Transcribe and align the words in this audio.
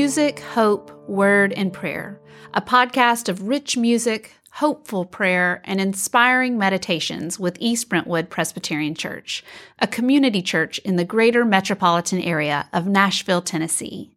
Music, 0.00 0.40
Hope, 0.40 0.90
Word, 1.06 1.52
and 1.52 1.74
Prayer, 1.74 2.22
a 2.54 2.62
podcast 2.62 3.28
of 3.28 3.48
rich 3.48 3.76
music, 3.76 4.32
hopeful 4.52 5.04
prayer, 5.04 5.60
and 5.66 5.78
inspiring 5.78 6.56
meditations 6.56 7.38
with 7.38 7.58
East 7.60 7.90
Brentwood 7.90 8.30
Presbyterian 8.30 8.94
Church, 8.94 9.44
a 9.78 9.86
community 9.86 10.40
church 10.40 10.78
in 10.78 10.96
the 10.96 11.04
greater 11.04 11.44
metropolitan 11.44 12.18
area 12.18 12.66
of 12.72 12.86
Nashville, 12.86 13.42
Tennessee. 13.42 14.16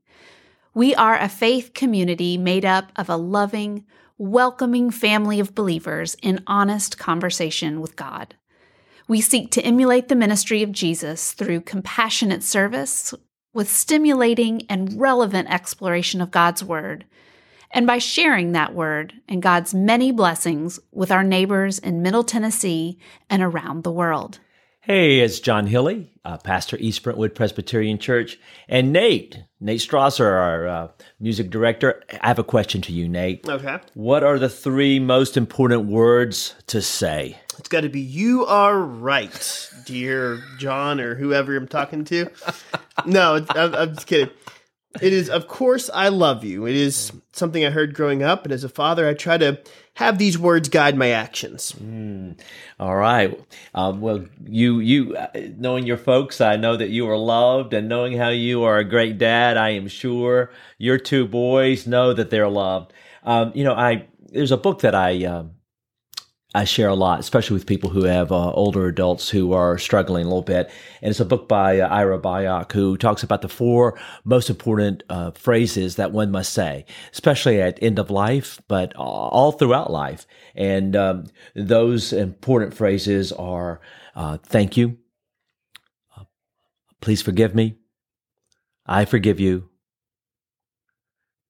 We 0.73 0.95
are 0.95 1.19
a 1.19 1.27
faith 1.27 1.73
community 1.73 2.37
made 2.37 2.63
up 2.63 2.93
of 2.95 3.09
a 3.09 3.17
loving, 3.17 3.85
welcoming 4.17 4.89
family 4.89 5.41
of 5.41 5.53
believers 5.53 6.15
in 6.21 6.45
honest 6.47 6.97
conversation 6.97 7.81
with 7.81 7.97
God. 7.97 8.35
We 9.09 9.19
seek 9.19 9.51
to 9.51 9.61
emulate 9.61 10.07
the 10.07 10.15
ministry 10.15 10.63
of 10.63 10.71
Jesus 10.71 11.33
through 11.33 11.59
compassionate 11.59 12.41
service 12.41 13.13
with 13.53 13.69
stimulating 13.69 14.65
and 14.69 14.99
relevant 14.99 15.49
exploration 15.49 16.21
of 16.21 16.31
God's 16.31 16.63
Word, 16.63 17.05
and 17.71 17.87
by 17.87 17.97
sharing 17.97 18.51
that 18.51 18.73
Word 18.73 19.13
and 19.27 19.41
God's 19.41 19.73
many 19.73 20.11
blessings 20.11 20.79
with 20.91 21.11
our 21.11 21.23
neighbors 21.23 21.79
in 21.79 22.01
Middle 22.01 22.23
Tennessee 22.23 22.97
and 23.29 23.41
around 23.41 23.83
the 23.83 23.91
world. 23.91 24.39
Hey, 24.81 25.21
it's 25.21 25.39
John 25.39 25.67
Hilly, 25.67 26.11
uh, 26.25 26.37
pastor 26.37 26.75
East 26.77 27.03
Brentwood 27.03 27.35
Presbyterian 27.35 27.97
Church, 27.97 28.37
and 28.67 28.91
Nate, 28.91 29.41
Nate 29.61 29.79
Strasser, 29.79 30.25
our 30.25 30.67
uh, 30.67 30.87
music 31.21 31.49
director. 31.49 32.03
I 32.21 32.27
have 32.27 32.37
a 32.37 32.43
question 32.43 32.81
to 32.81 32.91
you, 32.91 33.07
Nate. 33.07 33.47
Okay. 33.47 33.79
What 33.93 34.23
are 34.23 34.37
the 34.37 34.49
three 34.49 34.99
most 34.99 35.37
important 35.37 35.85
words 35.85 36.55
to 36.67 36.81
say? 36.81 37.37
It's 37.59 37.69
got 37.69 37.81
to 37.81 37.89
be 37.89 37.99
you 37.99 38.45
are 38.45 38.79
right, 38.79 39.69
dear 39.85 40.41
John 40.57 40.99
or 40.99 41.15
whoever 41.15 41.55
I'm 41.55 41.67
talking 41.67 42.03
to. 42.05 42.29
no, 43.05 43.45
I'm, 43.49 43.75
I'm 43.75 43.93
just 43.93 44.07
kidding. 44.07 44.29
It 45.01 45.11
is, 45.11 45.27
of 45.27 45.47
course, 45.47 45.89
I 45.91 46.09
love 46.09 46.43
you. 46.43 46.67
It 46.67 46.75
is 46.75 47.11
something 47.31 47.65
I 47.65 47.71
heard 47.71 47.95
growing 47.95 48.21
up, 48.21 48.43
and 48.43 48.53
as 48.53 48.63
a 48.63 48.69
father, 48.69 49.07
I 49.07 49.15
try 49.15 49.39
to 49.39 49.59
have 49.95 50.19
these 50.19 50.37
words 50.37 50.69
guide 50.69 50.95
my 50.95 51.09
actions. 51.09 51.73
Mm. 51.73 52.39
All 52.79 52.95
right. 52.95 53.39
Um, 53.73 54.01
well, 54.01 54.25
you 54.45 54.79
you 54.79 55.15
uh, 55.15 55.29
knowing 55.57 55.87
your 55.87 55.97
folks, 55.97 56.41
I 56.41 56.57
know 56.57 56.77
that 56.77 56.89
you 56.89 57.09
are 57.09 57.17
loved, 57.17 57.73
and 57.73 57.89
knowing 57.89 58.17
how 58.17 58.29
you 58.29 58.63
are 58.63 58.77
a 58.77 58.83
great 58.83 59.17
dad, 59.17 59.57
I 59.57 59.69
am 59.69 59.87
sure 59.87 60.51
your 60.77 60.99
two 60.99 61.27
boys 61.27 61.87
know 61.87 62.13
that 62.13 62.29
they're 62.29 62.49
loved. 62.49 62.93
Um, 63.23 63.51
you 63.55 63.63
know, 63.63 63.73
I 63.73 64.05
there's 64.29 64.51
a 64.51 64.57
book 64.57 64.81
that 64.81 64.93
I. 64.93 65.25
Uh, 65.25 65.43
I 66.55 66.65
share 66.65 66.89
a 66.89 66.95
lot, 66.95 67.19
especially 67.19 67.55
with 67.55 67.65
people 67.65 67.89
who 67.89 68.03
have 68.03 68.31
uh, 68.31 68.51
older 68.51 68.85
adults 68.87 69.27
who 69.27 69.53
are 69.53 69.79
struggling 69.79 70.25
a 70.25 70.27
little 70.27 70.43
bit. 70.43 70.69
And 71.01 71.09
it's 71.09 71.19
a 71.19 71.25
book 71.25 71.47
by 71.47 71.79
uh, 71.79 71.87
Ira 71.87 72.19
Byock 72.19 72.71
who 72.71 72.95
talks 72.95 73.23
about 73.23 73.41
the 73.41 73.49
four 73.49 73.99
most 74.23 74.51
important 74.51 75.01
uh, 75.09 75.31
phrases 75.31 75.95
that 75.95 76.11
one 76.11 76.29
must 76.29 76.53
say, 76.53 76.85
especially 77.11 77.59
at 77.59 77.81
end 77.81 77.97
of 77.97 78.11
life, 78.11 78.61
but 78.67 78.95
all 78.95 79.51
throughout 79.51 79.89
life. 79.91 80.27
And 80.53 80.95
um, 80.95 81.25
those 81.55 82.13
important 82.13 82.75
phrases 82.75 83.31
are 83.31 83.81
uh, 84.15 84.37
thank 84.37 84.77
you, 84.77 84.97
uh, 86.15 86.25
please 87.01 87.23
forgive 87.23 87.55
me, 87.55 87.77
I 88.85 89.05
forgive 89.05 89.39
you, 89.39 89.69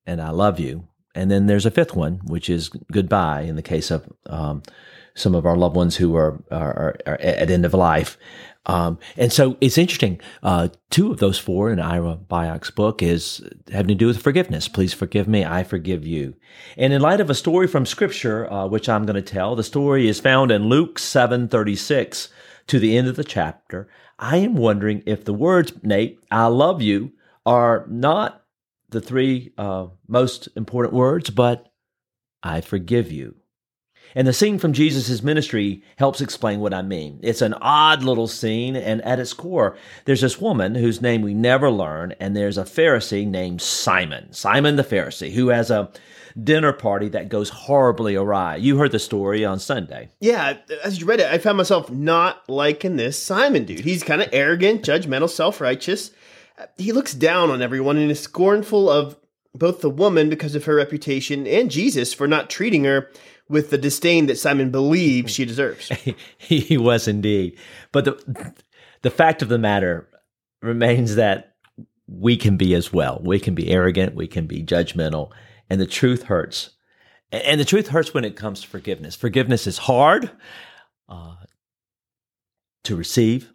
and 0.06 0.22
I 0.22 0.30
love 0.30 0.62
you. 0.62 0.88
And 1.16 1.30
then 1.30 1.48
there's 1.48 1.66
a 1.66 1.72
fifth 1.72 1.96
one, 1.96 2.22
which 2.26 2.50
is 2.50 2.70
goodbye 2.92 3.42
in 3.42 3.56
the 3.56 3.62
case 3.62 3.92
of 3.92 4.12
um, 4.28 4.64
some 5.16 5.36
of 5.36 5.46
our 5.46 5.56
loved 5.56 5.76
ones 5.76 5.96
who 5.96 6.16
are, 6.16 6.44
are, 6.52 6.96
are 7.06 7.18
at 7.20 7.52
end 7.52 7.66
of 7.66 7.74
life. 7.74 8.18
Um, 8.66 8.98
and 9.18 9.32
so 9.32 9.58
it's 9.60 9.78
interesting. 9.78 10.22
Uh, 10.42 10.70
two 10.90 11.12
of 11.12 11.20
those 11.20 11.38
four 11.38 11.72
in 11.72 11.80
Ira 11.80 12.18
Byock's 12.30 12.72
book 12.72 13.04
is 13.04 13.42
having 13.72 13.90
to 13.90 13.96
do 13.96 14.08
with 14.08 14.22
forgiveness. 14.22 14.68
Please 14.68 14.94
forgive 14.94 15.28
me. 15.28 15.44
I 15.44 15.64
forgive 15.64 16.08
you. 16.08 16.36
And 16.78 16.94
in 16.94 17.02
light 17.02 17.20
of 17.20 17.30
a 17.30 17.36
story 17.36 17.68
from 17.68 17.86
scripture, 17.86 18.52
uh, 18.52 18.68
which 18.68 18.88
I'm 18.88 19.06
going 19.06 19.22
to 19.22 19.22
tell, 19.22 19.56
the 19.56 19.64
story 19.64 20.08
is 20.08 20.20
found 20.20 20.50
in 20.50 20.70
Luke 20.70 20.98
736 20.98 22.30
to 22.68 22.80
the 22.80 22.98
end 22.98 23.08
of 23.08 23.18
the 23.18 23.24
chapter. 23.24 23.90
I 24.18 24.38
am 24.38 24.56
wondering 24.56 25.04
if 25.06 25.26
the 25.26 25.34
words, 25.34 25.74
Nate, 25.84 26.20
I 26.32 26.46
love 26.48 26.82
you 26.82 27.12
are 27.46 27.86
not 27.90 28.43
the 28.94 29.02
three 29.02 29.54
uh, 29.58 29.88
most 30.08 30.48
important 30.56 30.94
words, 30.94 31.30
but 31.30 31.72
I 32.42 32.62
forgive 32.62 33.12
you. 33.12 33.36
And 34.16 34.28
the 34.28 34.34
scene 34.34 34.60
from 34.60 34.74
Jesus' 34.74 35.24
ministry 35.24 35.84
helps 35.96 36.22
explain 36.22 36.60
what 36.60 36.74
I 36.74 36.84
mean. 36.84 37.20
It's 37.24 37.42
an 37.42 37.56
odd 37.56 38.04
little 38.04 38.28
scene, 38.28 38.76
and 38.76 39.02
at 39.02 39.20
its 39.20 39.34
core, 39.34 39.76
there's 40.06 40.22
this 40.22 40.40
woman 40.40 40.76
whose 40.76 41.02
name 41.02 41.22
we 41.22 41.34
never 41.34 41.72
learn, 41.72 42.14
and 42.20 42.36
there's 42.36 42.58
a 42.58 42.64
Pharisee 42.64 43.26
named 43.26 43.62
Simon, 43.62 44.32
Simon 44.32 44.76
the 44.76 44.84
Pharisee, 44.84 45.32
who 45.32 45.48
has 45.50 45.72
a 45.72 45.92
dinner 46.42 46.74
party 46.74 47.10
that 47.10 47.30
goes 47.30 47.50
horribly 47.50 48.16
awry. 48.16 48.56
You 48.56 48.78
heard 48.78 48.92
the 48.92 49.00
story 49.00 49.46
on 49.46 49.60
Sunday. 49.60 50.10
Yeah, 50.20 50.58
as 50.84 51.00
you 51.00 51.06
read 51.06 51.20
it, 51.20 51.32
I 51.32 51.38
found 51.38 51.58
myself 51.58 51.90
not 51.90 52.48
liking 52.50 52.98
this 52.98 53.22
Simon 53.22 53.66
dude. 53.66 53.82
He's 53.82 54.04
kind 54.04 54.22
of 54.22 54.30
arrogant, 54.32 54.84
judgmental, 54.84 55.30
self 55.30 55.60
righteous 55.62 56.12
he 56.78 56.92
looks 56.92 57.14
down 57.14 57.50
on 57.50 57.62
everyone 57.62 57.98
and 57.98 58.12
is 58.12 58.20
scornful 58.20 58.90
of 58.90 59.18
both 59.54 59.82
the 59.82 59.90
woman 59.90 60.30
because 60.30 60.56
of 60.56 60.66
her 60.66 60.76
reputation 60.76 61.46
and 61.46 61.70
Jesus 61.70 62.14
for 62.14 62.28
not 62.28 62.50
treating 62.50 62.84
her 62.86 63.10
with 63.50 63.70
the 63.70 63.78
disdain 63.78 64.26
that 64.26 64.38
Simon 64.40 64.72
believes 64.72 65.32
she 65.32 65.46
deserves. 65.46 65.92
he 66.38 66.78
was 66.78 67.08
indeed. 67.08 67.58
But 67.92 68.06
the 68.06 68.54
the 69.04 69.12
fact 69.12 69.42
of 69.42 69.50
the 69.50 69.60
matter 69.60 70.10
remains 70.62 71.16
that 71.16 71.56
we 72.08 72.38
can 72.38 72.58
be 72.58 72.74
as 72.74 72.92
well. 72.92 73.22
We 73.24 73.40
can 73.40 73.54
be 73.54 73.70
arrogant, 73.70 74.16
we 74.16 74.28
can 74.28 74.48
be 74.48 74.64
judgmental, 74.64 75.32
and 75.70 75.80
the 75.80 75.86
truth 75.86 76.24
hurts. 76.24 76.72
And 77.32 77.60
the 77.60 77.66
truth 77.66 77.88
hurts 77.88 78.14
when 78.14 78.26
it 78.26 78.36
comes 78.36 78.62
to 78.62 78.68
forgiveness. 78.68 79.16
Forgiveness 79.16 79.66
is 79.68 79.78
hard 79.80 80.32
uh, 81.10 81.36
to 82.84 82.96
receive, 82.96 83.52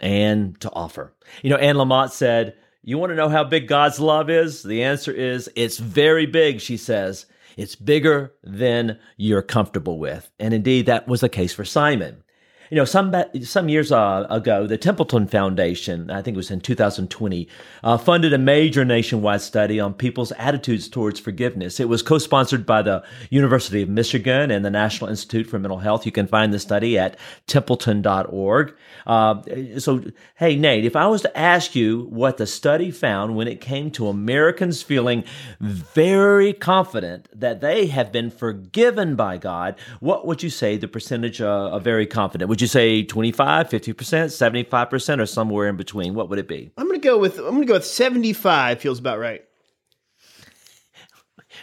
and 0.00 0.60
to 0.60 0.70
offer. 0.72 1.14
You 1.42 1.50
know, 1.50 1.56
Anne 1.56 1.76
Lamott 1.76 2.10
said, 2.10 2.54
You 2.82 2.98
want 2.98 3.10
to 3.10 3.16
know 3.16 3.28
how 3.28 3.44
big 3.44 3.68
God's 3.68 4.00
love 4.00 4.30
is? 4.30 4.62
The 4.62 4.82
answer 4.82 5.12
is, 5.12 5.50
It's 5.54 5.78
very 5.78 6.26
big, 6.26 6.60
she 6.60 6.76
says. 6.76 7.26
It's 7.56 7.76
bigger 7.76 8.32
than 8.42 8.98
you're 9.16 9.42
comfortable 9.42 9.98
with. 9.98 10.30
And 10.40 10.52
indeed, 10.52 10.86
that 10.86 11.06
was 11.06 11.20
the 11.20 11.28
case 11.28 11.52
for 11.52 11.64
Simon. 11.64 12.23
You 12.70 12.76
know, 12.76 12.86
some 12.86 13.14
some 13.42 13.68
years 13.68 13.92
uh, 13.92 14.26
ago, 14.30 14.66
the 14.66 14.78
Templeton 14.78 15.26
Foundation, 15.26 16.10
I 16.10 16.22
think 16.22 16.34
it 16.34 16.38
was 16.38 16.50
in 16.50 16.60
2020, 16.60 17.46
uh, 17.82 17.98
funded 17.98 18.32
a 18.32 18.38
major 18.38 18.86
nationwide 18.86 19.42
study 19.42 19.78
on 19.78 19.92
people's 19.92 20.32
attitudes 20.32 20.88
towards 20.88 21.20
forgiveness. 21.20 21.78
It 21.78 21.90
was 21.90 22.02
co-sponsored 22.02 22.64
by 22.64 22.80
the 22.80 23.04
University 23.28 23.82
of 23.82 23.90
Michigan 23.90 24.50
and 24.50 24.64
the 24.64 24.70
National 24.70 25.10
Institute 25.10 25.46
for 25.46 25.58
Mental 25.58 25.78
Health. 25.78 26.06
You 26.06 26.12
can 26.12 26.26
find 26.26 26.54
the 26.54 26.58
study 26.58 26.98
at 26.98 27.18
templeton.org. 27.46 28.74
Uh, 29.06 29.42
so, 29.78 30.02
hey, 30.36 30.56
Nate, 30.56 30.86
if 30.86 30.96
I 30.96 31.06
was 31.06 31.20
to 31.22 31.38
ask 31.38 31.74
you 31.74 32.06
what 32.08 32.38
the 32.38 32.46
study 32.46 32.90
found 32.90 33.36
when 33.36 33.46
it 33.46 33.60
came 33.60 33.90
to 33.92 34.08
Americans 34.08 34.82
feeling 34.82 35.24
very 35.60 36.54
confident 36.54 37.28
that 37.38 37.60
they 37.60 37.86
have 37.86 38.10
been 38.10 38.30
forgiven 38.30 39.16
by 39.16 39.36
God, 39.36 39.76
what 40.00 40.26
would 40.26 40.42
you 40.42 40.50
say 40.50 40.78
the 40.78 40.88
percentage 40.88 41.42
uh, 41.42 41.68
of 41.70 41.84
very 41.84 42.06
confident? 42.06 42.48
Would 42.54 42.60
you 42.60 42.68
say 42.68 43.02
25, 43.02 43.68
50%, 43.68 43.96
75%, 43.96 45.18
or 45.20 45.26
somewhere 45.26 45.66
in 45.66 45.74
between? 45.74 46.14
What 46.14 46.28
would 46.28 46.38
it 46.38 46.46
be? 46.46 46.70
I'm 46.78 46.86
going 46.86 47.00
to 47.00 47.04
go 47.04 47.18
with 47.18 47.36
I'm 47.36 47.46
going 47.46 47.62
to 47.62 47.66
go 47.66 47.74
with 47.74 47.84
75 47.84 48.80
feels 48.80 49.00
about 49.00 49.18
right. 49.18 49.44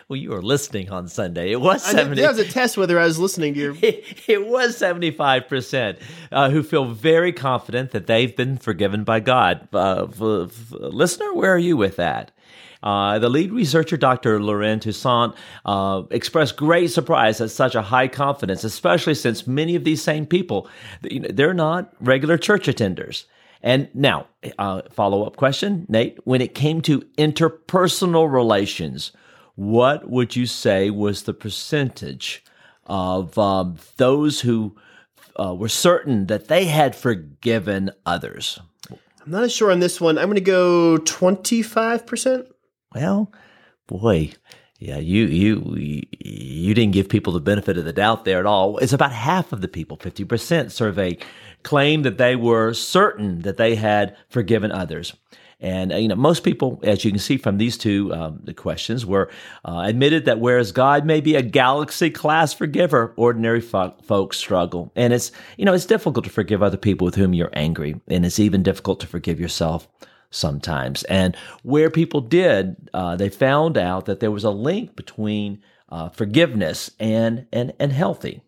Well, 0.10 0.18
you 0.18 0.32
were 0.32 0.42
listening 0.42 0.90
on 0.90 1.08
Sunday. 1.08 1.54
It 1.54 1.62
was 1.62 1.82
70. 1.82 2.22
That 2.22 2.36
was 2.36 2.40
a 2.40 2.48
test 2.48 2.76
whether 2.76 3.00
I 3.00 3.06
was 3.06 3.20
listening 3.20 3.54
to 3.54 3.60
your. 3.62 3.76
It, 3.82 4.04
it 4.28 4.46
was 4.46 4.78
75% 4.78 5.98
uh, 6.30 6.50
who 6.50 6.62
feel 6.62 6.86
very 6.86 7.32
confident 7.32 7.92
that 7.92 8.08
they've 8.08 8.36
been 8.36 8.58
forgiven 8.58 9.06
by 9.06 9.22
God. 9.22 9.70
Uh, 9.72 10.08
f- 10.10 10.22
f- 10.22 10.72
listener, 10.72 11.34
where 11.34 11.54
are 11.54 11.58
you 11.58 11.78
with 11.78 11.96
that? 11.96 12.32
Uh, 12.84 13.20
the 13.20 13.30
lead 13.30 13.52
researcher, 13.52 13.98
Dr. 13.98 14.42
Loren 14.42 14.80
Toussaint, 14.80 15.36
uh, 15.66 16.04
expressed 16.10 16.58
great 16.58 16.90
surprise 16.90 17.40
at 17.40 17.52
such 17.52 17.76
a 17.76 17.82
high 17.82 18.08
confidence, 18.08 18.64
especially 18.64 19.14
since 19.14 19.46
many 19.46 19.76
of 19.76 19.84
these 19.84 20.02
same 20.02 20.26
people, 20.26 20.68
they're 21.02 21.54
not 21.54 21.94
regular 22.00 22.38
church 22.38 22.68
attenders. 22.68 23.26
And 23.64 23.90
now, 23.94 24.28
uh, 24.58 24.82
follow 24.92 25.24
up 25.24 25.36
question, 25.36 25.86
Nate. 25.88 26.20
When 26.24 26.42
it 26.42 26.56
came 26.56 26.82
to 26.82 27.02
interpersonal 27.18 28.32
relations, 28.32 29.12
what 29.56 30.10
would 30.10 30.36
you 30.36 30.48
say 30.48 30.90
was 30.90 31.24
the 31.24 31.34
percentage 31.34 32.44
of 32.88 33.38
um, 33.38 33.78
those 33.98 34.42
who 34.42 34.76
uh, 35.40 35.54
were 35.54 35.70
certain 35.70 36.26
that 36.28 36.48
they 36.48 36.66
had 36.66 36.96
forgiven 36.96 37.92
others? 38.06 38.60
I'm 38.90 39.32
not 39.32 39.52
sure 39.52 39.72
on 39.72 39.80
this 39.80 40.02
one. 40.02 40.18
I'm 40.18 40.26
going 40.26 40.36
to 40.36 40.42
go 40.42 40.98
25%. 40.98 42.51
Well, 42.94 43.32
boy, 43.88 44.32
yeah, 44.80 44.98
you 44.98 45.26
you 45.26 45.76
you 45.76 46.74
didn't 46.74 46.94
give 46.94 47.08
people 47.08 47.34
the 47.34 47.40
benefit 47.40 47.78
of 47.78 47.86
the 47.86 47.94
doubt 47.94 48.26
there 48.26 48.40
at 48.40 48.46
all. 48.46 48.78
It's 48.80 48.94
about 48.94 49.12
half 49.12 49.54
of 49.54 49.62
the 49.62 49.68
people, 49.68 49.96
50% 49.98 50.72
surveyed, 50.72 51.24
claimed 51.64 52.04
that 52.06 52.18
they 52.18 52.36
were 52.36 52.74
certain 52.74 53.42
that 53.42 53.58
they 53.58 53.76
had 53.76 54.18
forgiven 54.30 54.72
others. 54.72 55.14
And 55.60 55.94
uh, 55.94 55.98
you 55.98 56.08
know, 56.08 56.16
most 56.16 56.44
people, 56.44 56.80
as 56.84 57.06
you 57.06 57.12
can 57.12 57.20
see 57.20 57.38
from 57.38 57.60
these 57.60 57.78
two 57.78 58.12
um, 58.14 58.40
the 58.44 58.56
questions, 58.56 59.06
were 59.06 59.30
uh, 59.64 59.84
admitted 59.86 60.26
that 60.26 60.40
whereas 60.40 60.72
God 60.72 61.06
may 61.06 61.22
be 61.22 61.36
a 61.36 61.44
galaxy 61.44 62.10
class 62.10 62.52
forgiver, 62.52 63.14
ordinary 63.16 63.62
fo- 63.62 63.96
folks 64.02 64.38
struggle, 64.38 64.92
and 64.96 65.14
it's 65.14 65.32
you 65.58 65.66
know 65.66 65.74
it's 65.74 65.86
difficult 65.86 66.26
to 66.26 66.32
forgive 66.32 66.64
other 66.64 66.78
people 66.78 67.06
with 67.06 67.16
whom 67.16 67.36
you're 67.36 67.54
angry, 67.54 68.02
and 68.08 68.26
it's 68.26 68.40
even 68.40 68.64
difficult 68.64 69.00
to 69.02 69.08
forgive 69.08 69.40
yourself 69.40 69.88
sometimes. 70.32 71.04
And 71.04 71.36
where 71.62 71.90
people 71.90 72.22
did, 72.22 72.90
uh, 72.94 73.16
they 73.16 73.30
found 73.30 73.78
out 73.78 74.06
that 74.06 74.20
there 74.20 74.32
was 74.32 74.44
a 74.44 74.50
link 74.50 74.96
between 74.96 75.62
uh, 75.90 76.10
forgiveness 76.10 76.90
and 77.00 77.46
and 77.52 77.74
and 77.80 77.92
healthy. 77.92 78.42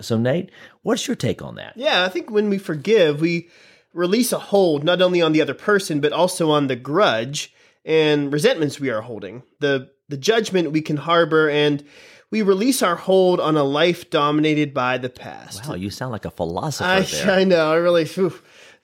So, 0.00 0.18
Nate, 0.18 0.50
what's 0.82 1.06
your 1.06 1.14
take 1.14 1.40
on 1.40 1.54
that? 1.56 1.74
Yeah, 1.76 2.02
I 2.02 2.08
think 2.08 2.30
when 2.30 2.50
we 2.50 2.58
forgive, 2.58 3.20
we 3.20 3.48
release 3.92 4.32
a 4.32 4.38
hold 4.38 4.84
not 4.84 5.00
only 5.00 5.22
on 5.22 5.32
the 5.32 5.42
other 5.42 5.54
person, 5.54 6.00
but 6.00 6.12
also 6.12 6.50
on 6.50 6.66
the 6.66 6.76
grudge 6.76 7.54
and 7.84 8.32
resentments 8.32 8.80
we 8.80 8.90
are 8.90 9.02
holding, 9.02 9.42
the, 9.60 9.90
the 10.08 10.16
judgment 10.16 10.72
we 10.72 10.82
can 10.82 10.96
harbor, 10.96 11.48
and 11.48 11.84
we 12.30 12.42
release 12.42 12.82
our 12.82 12.96
hold 12.96 13.40
on 13.40 13.56
a 13.56 13.64
life 13.64 14.10
dominated 14.10 14.74
by 14.74 14.98
the 14.98 15.08
past. 15.08 15.66
Wow, 15.66 15.74
you 15.74 15.90
sound 15.90 16.12
like 16.12 16.24
a 16.24 16.30
philosopher 16.30 16.88
I, 16.88 17.00
there. 17.00 17.30
I 17.38 17.44
know, 17.44 17.72
I 17.72 17.76
really, 17.76 18.04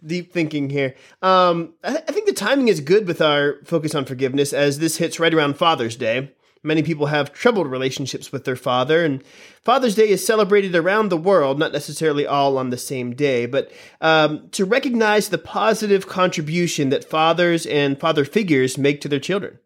deep 0.07 0.33
thinking 0.33 0.71
here. 0.71 0.95
Um, 1.23 1.75
I, 1.83 1.97
I 1.97 2.13
think 2.13 2.27
the 2.27 2.33
timing 2.33 2.69
is 2.69 2.81
good 2.81 3.07
with 3.07 3.21
our 3.21 3.57
focus 3.65 3.95
on 3.95 4.05
forgiveness 4.05 4.53
as 4.53 4.79
this 4.79 4.97
hits 4.97 5.21
right 5.21 5.35
around 5.35 5.57
Father's 5.57 5.97
Day. 5.97 6.33
Many 6.67 6.83
people 6.83 7.07
have 7.07 7.35
troubled 7.35 7.67
relationships 7.67 8.33
with 8.33 8.45
their 8.45 8.57
father, 8.57 9.05
and 9.05 9.23
Father's 9.63 9.95
Day 9.95 10.09
is 10.09 10.27
celebrated 10.27 10.75
around 10.75 11.11
the 11.11 11.17
world, 11.19 11.59
not 11.59 11.73
necessarily 11.73 12.27
all 12.27 12.57
on 12.57 12.71
the 12.71 12.79
same 12.79 13.15
day, 13.15 13.45
but 13.45 13.71
um, 14.01 14.49
to 14.53 14.65
recognize 14.65 15.29
the 15.29 15.37
positive 15.37 16.09
contribution 16.09 16.89
that 16.89 17.05
fathers 17.05 17.67
and 17.67 18.01
father 18.01 18.25
figures 18.25 18.79
make 18.79 19.03
to 19.03 19.09
their 19.09 19.21
children. 19.21 19.59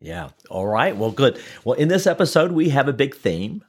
Yeah. 0.00 0.28
All 0.48 0.68
right. 0.68 0.96
Well, 0.96 1.10
good. 1.10 1.40
Well, 1.64 1.76
in 1.76 1.88
this 1.88 2.06
episode, 2.06 2.52
we 2.52 2.68
have 2.68 2.86
a 2.86 2.92
big 2.92 3.16
theme 3.16 3.64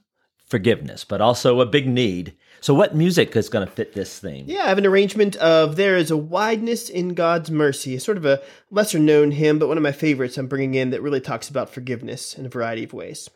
forgiveness, 0.46 1.04
but 1.04 1.22
also 1.22 1.62
a 1.62 1.66
big 1.66 1.88
need. 1.88 2.36
So, 2.62 2.74
what 2.74 2.96
music 2.96 3.36
is 3.36 3.50
going 3.50 3.68
to 3.68 3.72
fit 3.72 3.94
this 3.94 4.20
theme? 4.20 4.46
Yeah, 4.48 4.64
I 4.64 4.70
have 4.70 4.78
an 4.78 4.86
arrangement 4.86 5.36
of 5.38 5.76
There 5.76 5.98
is 5.98 6.10
a 6.10 6.18
Wideness 6.18 6.90
in 6.90 7.14
God's 7.14 7.52
Mercy, 7.52 7.96
a 7.96 8.00
sort 8.00 8.18
of 8.18 8.26
a 8.26 8.42
lesser 8.72 8.98
known 8.98 9.32
hymn, 9.32 9.60
but 9.60 9.68
one 9.68 9.78
of 9.78 9.84
my 9.84 9.92
favorites 9.92 10.38
I'm 10.38 10.48
bringing 10.48 10.74
in 10.74 10.90
that 10.90 11.02
really 11.02 11.22
talks 11.22 11.50
about 11.50 11.70
forgiveness 11.70 12.36
in 12.36 12.46
a 12.46 12.50
variety 12.50 12.84
of 12.84 12.94
ways. 12.94 13.30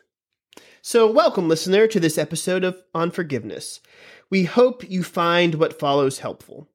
So, 0.82 1.10
welcome, 1.10 1.48
listener, 1.48 1.86
to 1.86 2.00
this 2.00 2.18
episode 2.18 2.64
of 2.64 2.82
On 2.94 3.10
Forgiveness. 3.10 3.80
We 4.30 4.44
hope 4.44 4.88
you 4.88 5.02
find 5.02 5.56
what 5.56 5.78
follows 5.78 6.20
helpful. 6.20 6.68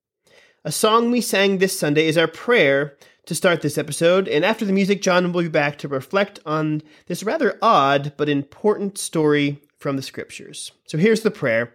A 0.64 0.72
song 0.72 1.12
we 1.12 1.22
sang 1.22 1.58
this 1.58 1.78
Sunday 1.78 2.08
is 2.08 2.18
our 2.18 2.28
prayer 2.28 2.96
to 3.26 3.36
start 3.36 3.62
this 3.62 3.78
episode, 3.78 4.28
and 4.28 4.46
after 4.46 4.66
the 4.66 4.74
music, 4.74 5.02
John 5.02 5.34
will 5.34 5.42
be 5.42 5.50
back 5.50 5.78
to 5.80 5.88
reflect 5.88 6.40
on 6.46 6.84
this 7.08 7.24
rather 7.24 7.58
odd 7.62 8.14
but 8.18 8.30
important 8.30 8.98
story 8.98 9.62
from 9.78 9.96
the 9.96 10.02
scriptures. 10.02 10.72
So 10.86 10.98
here's 10.98 11.22
the 11.22 11.32
prayer 11.32 11.74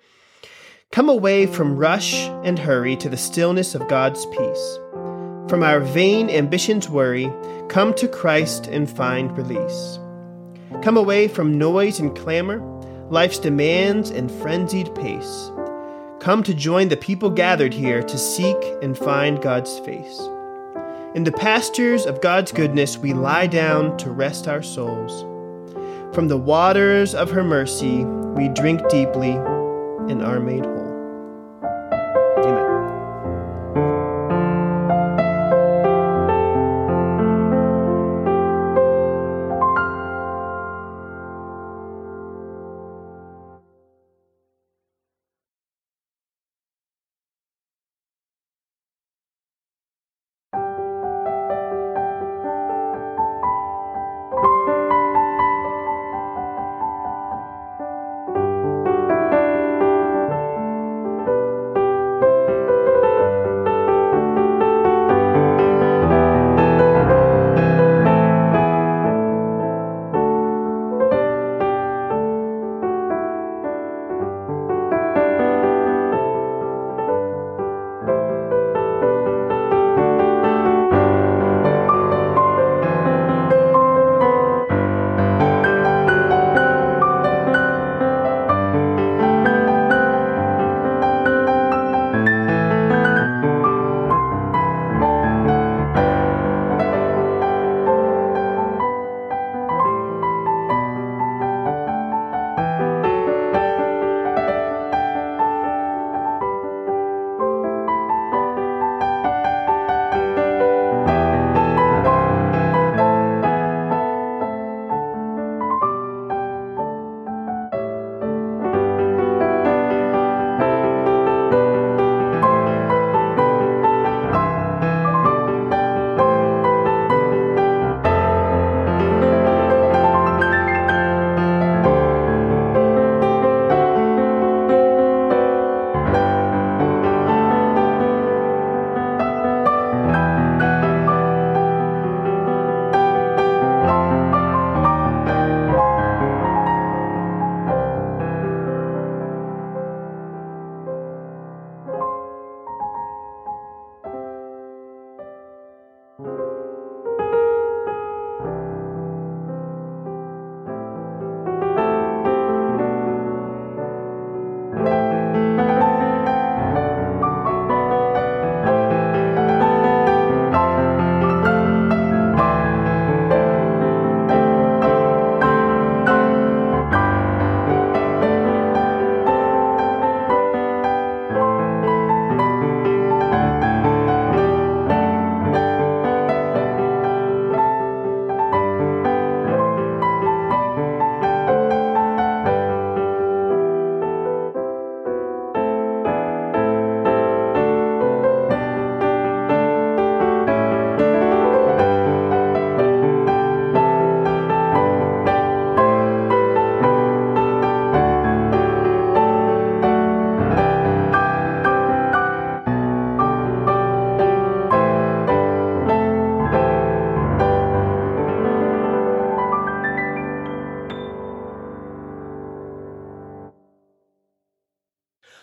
Come 0.92 1.08
away 1.08 1.46
from 1.46 1.76
rush 1.76 2.14
and 2.42 2.58
hurry 2.58 2.96
to 2.96 3.08
the 3.08 3.16
stillness 3.16 3.76
of 3.76 3.87
God's 3.87 4.26
peace. 4.26 4.78
From 5.48 5.62
our 5.62 5.78
vain 5.78 6.28
ambitions 6.28 6.88
worry, 6.88 7.32
come 7.69 7.94
to 7.94 8.08
Christ 8.08 8.66
and 8.66 8.90
find 8.90 9.37
release. 9.38 10.00
Come 10.82 10.96
away 10.96 11.28
from 11.28 11.56
noise 11.56 12.00
and 12.00 12.16
clamor, 12.19 12.58
life's 13.08 13.38
demands 13.38 14.10
and 14.10 14.32
frenzied 14.32 14.92
pace. 14.96 15.52
Come 16.19 16.42
to 16.42 16.52
join 16.54 16.88
the 16.88 16.96
people 16.96 17.31
gathered 17.31 17.72
here 17.72 18.02
to 18.02 18.19
seek 18.19 18.56
and 18.82 18.98
find 18.98 19.40
God's 19.40 19.78
face. 19.78 20.19
In 21.14 21.22
the 21.22 21.31
pastures 21.31 22.04
of 22.04 22.20
God's 22.20 22.50
goodness, 22.50 22.98
we 22.98 23.12
lie 23.12 23.46
down 23.46 23.96
to 23.98 24.10
rest 24.10 24.48
our 24.48 24.60
souls. 24.60 25.22
From 26.12 26.26
the 26.26 26.36
waters 26.36 27.14
of 27.14 27.31
her 27.31 27.44
mercy, 27.44 28.04
we 28.04 28.48
drink 28.48 28.81
deeply 28.88 29.38
and 30.10 30.20
are 30.25 30.40
made 30.40 30.64
whole. 30.64 30.80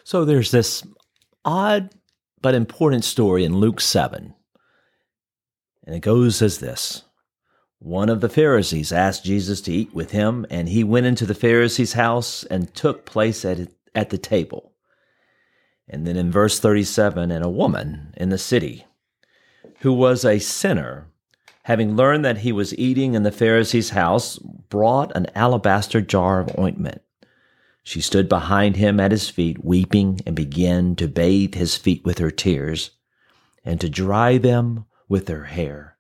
So 0.08 0.24
there's 0.24 0.52
this 0.52 0.88
odd 1.44 1.94
but 2.42 2.56
important 2.56 3.04
story 3.04 3.44
in 3.44 3.58
Luke 3.58 3.82
7. 3.82 4.34
And 5.86 5.96
it 5.98 6.00
goes 6.00 6.42
as 6.42 6.60
this 6.60 7.04
One 7.80 8.08
of 8.08 8.22
the 8.22 8.30
Pharisees 8.30 8.94
asked 8.94 9.26
Jesus 9.26 9.60
to 9.64 9.74
eat 9.74 9.94
with 9.94 10.12
him, 10.12 10.46
and 10.50 10.70
he 10.70 10.82
went 10.86 11.08
into 11.08 11.26
the 11.26 11.36
Pharisee's 11.36 11.92
house 11.92 12.46
and 12.46 12.74
took 12.74 13.06
place 13.06 13.44
at, 13.44 13.68
at 13.94 14.10
the 14.10 14.18
table. 14.18 14.72
And 15.90 16.08
then 16.08 16.16
in 16.16 16.32
verse 16.32 16.58
37, 16.58 17.30
and 17.30 17.44
a 17.44 17.50
woman 17.50 18.14
in 18.16 18.30
the 18.30 18.38
city 18.38 18.86
who 19.80 19.92
was 19.92 20.24
a 20.24 20.40
sinner, 20.40 21.08
having 21.64 21.98
learned 21.98 22.24
that 22.24 22.38
he 22.38 22.54
was 22.54 22.74
eating 22.78 23.14
in 23.14 23.24
the 23.24 23.32
Pharisee's 23.34 23.90
house, 23.90 24.38
brought 24.38 25.14
an 25.18 25.28
alabaster 25.36 26.00
jar 26.00 26.40
of 26.40 26.58
ointment. 26.58 27.02
She 27.88 28.02
stood 28.02 28.28
behind 28.28 28.76
him 28.76 29.00
at 29.00 29.12
his 29.12 29.30
feet, 29.30 29.64
weeping, 29.64 30.20
and 30.26 30.36
began 30.36 30.98
to 30.98 31.08
bathe 31.08 31.56
his 31.56 31.78
feet 31.78 32.04
with 32.04 32.18
her 32.18 32.30
tears, 32.30 32.92
and 33.64 33.80
to 33.80 33.88
dry 33.88 34.38
them 34.38 34.84
with 35.08 35.30
her 35.30 35.46
hair. 35.46 35.96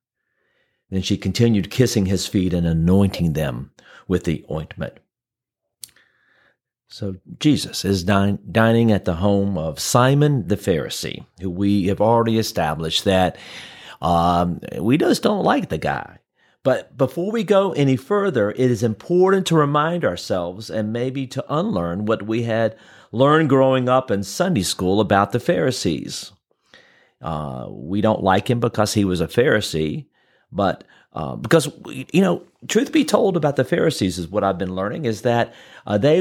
Then 0.89 1.01
she 1.01 1.15
continued 1.15 1.71
kissing 1.71 2.07
his 2.07 2.27
feet 2.27 2.53
and 2.53 2.67
anointing 2.67 3.31
them 3.31 3.71
with 4.05 4.25
the 4.25 4.45
ointment. 4.51 4.95
So 6.89 7.15
Jesus 7.39 7.85
is 7.85 8.03
din- 8.03 8.39
dining 8.51 8.91
at 8.91 9.05
the 9.05 9.15
home 9.15 9.57
of 9.57 9.79
Simon 9.79 10.49
the 10.49 10.57
Pharisee, 10.57 11.25
who 11.39 11.49
we 11.49 11.87
have 11.87 12.01
already 12.01 12.37
established 12.37 13.05
that 13.05 13.37
um, 14.01 14.59
we 14.77 14.97
just 14.97 15.23
don't 15.23 15.45
like 15.45 15.69
the 15.69 15.77
guy. 15.77 16.19
But 16.67 16.97
before 16.97 17.31
we 17.31 17.45
go 17.45 17.71
any 17.71 17.95
further, 17.95 18.51
it 18.51 18.59
is 18.59 18.83
important 18.83 19.47
to 19.47 19.55
remind 19.55 20.03
ourselves 20.03 20.69
and 20.69 20.91
maybe 20.91 21.25
to 21.27 21.45
unlearn 21.47 22.03
what 22.03 22.23
we 22.23 22.43
had 22.43 22.75
learned 23.13 23.47
growing 23.47 23.87
up 23.87 24.11
in 24.11 24.21
Sunday 24.21 24.63
school 24.63 24.99
about 24.99 25.31
the 25.31 25.39
Pharisees. 25.39 26.33
Uh, 27.21 27.67
we 27.69 28.01
don't 28.01 28.21
like 28.21 28.49
him 28.49 28.59
because 28.59 28.95
he 28.95 29.05
was 29.05 29.21
a 29.21 29.29
Pharisee, 29.29 30.07
but 30.51 30.83
uh, 31.13 31.37
because 31.37 31.69
you 32.11 32.19
know, 32.19 32.43
truth 32.67 32.91
be 32.91 33.05
told 33.05 33.37
about 33.37 33.55
the 33.55 33.63
Pharisees 33.63 34.17
is 34.17 34.27
what 34.27 34.43
I've 34.43 34.57
been 34.57 34.75
learning 34.75 35.05
is 35.05 35.21
that 35.21 35.53
uh, 35.85 35.97
they 35.97 36.19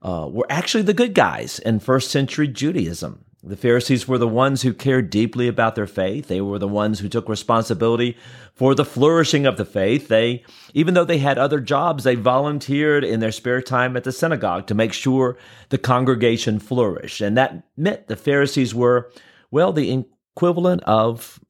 uh, 0.00 0.26
were 0.32 0.46
actually 0.48 0.84
the 0.84 0.94
good 0.94 1.12
guys 1.12 1.58
in 1.58 1.80
first 1.80 2.10
century 2.10 2.48
Judaism. 2.48 3.26
The 3.44 3.56
Pharisees 3.56 4.06
were 4.06 4.18
the 4.18 4.28
ones 4.28 4.62
who 4.62 4.72
cared 4.72 5.10
deeply 5.10 5.48
about 5.48 5.74
their 5.74 5.88
faith. 5.88 6.28
They 6.28 6.40
were 6.40 6.60
the 6.60 6.68
ones 6.68 7.00
who 7.00 7.08
took 7.08 7.28
responsibility 7.28 8.16
for 8.54 8.72
the 8.72 8.84
flourishing 8.84 9.46
of 9.46 9.56
the 9.56 9.64
faith. 9.64 10.06
They, 10.06 10.44
even 10.74 10.94
though 10.94 11.04
they 11.04 11.18
had 11.18 11.38
other 11.38 11.58
jobs, 11.58 12.04
they 12.04 12.14
volunteered 12.14 13.02
in 13.02 13.18
their 13.18 13.32
spare 13.32 13.60
time 13.60 13.96
at 13.96 14.04
the 14.04 14.12
synagogue 14.12 14.68
to 14.68 14.76
make 14.76 14.92
sure 14.92 15.36
the 15.70 15.78
congregation 15.78 16.60
flourished. 16.60 17.20
And 17.20 17.36
that 17.36 17.64
meant 17.76 18.06
the 18.06 18.14
Pharisees 18.14 18.76
were, 18.76 19.10
well, 19.50 19.72
the 19.72 20.04
equivalent 20.36 20.84
of 20.84 21.40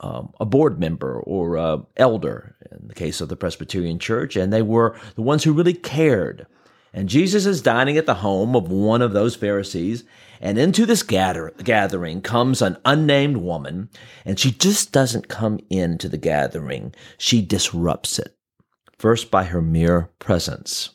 um, 0.00 0.32
a 0.40 0.46
board 0.46 0.80
member 0.80 1.20
or 1.20 1.86
elder 1.98 2.56
in 2.72 2.88
the 2.88 2.94
case 2.94 3.20
of 3.20 3.28
the 3.28 3.36
Presbyterian 3.36 3.98
Church, 3.98 4.34
and 4.34 4.50
they 4.50 4.62
were 4.62 4.96
the 5.14 5.22
ones 5.22 5.44
who 5.44 5.52
really 5.52 5.74
cared 5.74 6.46
and 6.94 7.08
Jesus 7.08 7.44
is 7.44 7.60
dining 7.60 7.98
at 7.98 8.06
the 8.06 8.14
home 8.14 8.54
of 8.54 8.70
one 8.70 9.02
of 9.02 9.12
those 9.12 9.34
Pharisees. 9.34 10.04
And 10.44 10.58
into 10.58 10.84
this 10.84 11.02
gather- 11.02 11.54
gathering 11.64 12.20
comes 12.20 12.60
an 12.60 12.76
unnamed 12.84 13.38
woman, 13.38 13.88
and 14.26 14.38
she 14.38 14.50
just 14.52 14.92
doesn't 14.92 15.26
come 15.26 15.58
into 15.70 16.06
the 16.06 16.18
gathering. 16.18 16.94
She 17.16 17.40
disrupts 17.40 18.18
it, 18.18 18.36
first 18.98 19.30
by 19.30 19.44
her 19.44 19.62
mere 19.62 20.10
presence. 20.18 20.90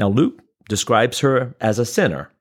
Now, 0.00 0.08
Luke 0.08 0.42
describes 0.68 1.20
her 1.20 1.54
as 1.60 1.78
a 1.78 1.84
sinner. 1.84 2.32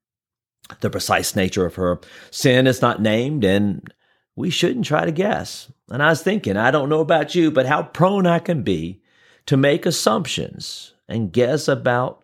The 0.82 0.90
precise 0.90 1.36
nature 1.36 1.68
of 1.68 1.76
her 1.76 2.00
sin 2.32 2.66
is 2.66 2.82
not 2.82 3.04
named, 3.04 3.44
and 3.44 3.94
we 4.36 4.50
shouldn't 4.50 4.88
try 4.88 5.06
to 5.06 5.12
guess. 5.12 5.72
And 5.92 6.02
I 6.02 6.10
was 6.10 6.24
thinking, 6.24 6.58
I 6.58 6.72
don't 6.72 6.90
know 6.90 7.02
about 7.02 7.36
you, 7.36 7.52
but 7.52 7.68
how 7.68 7.84
prone 7.84 8.26
I 8.26 8.40
can 8.40 8.64
be 8.64 9.00
to 9.46 9.58
make 9.58 9.86
assumptions 9.86 10.96
and 11.08 11.32
guess 11.32 11.68
about 11.68 12.24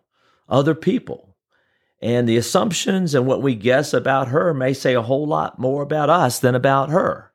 other 0.49 0.73
people. 0.73 1.30
And 2.01 2.27
the 2.27 2.37
assumptions 2.37 3.13
and 3.13 3.27
what 3.27 3.41
we 3.41 3.53
guess 3.53 3.93
about 3.93 4.29
her 4.29 4.53
may 4.53 4.73
say 4.73 4.95
a 4.95 5.03
whole 5.03 5.27
lot 5.27 5.59
more 5.59 5.83
about 5.83 6.09
us 6.09 6.39
than 6.39 6.55
about 6.55 6.89
her. 6.89 7.31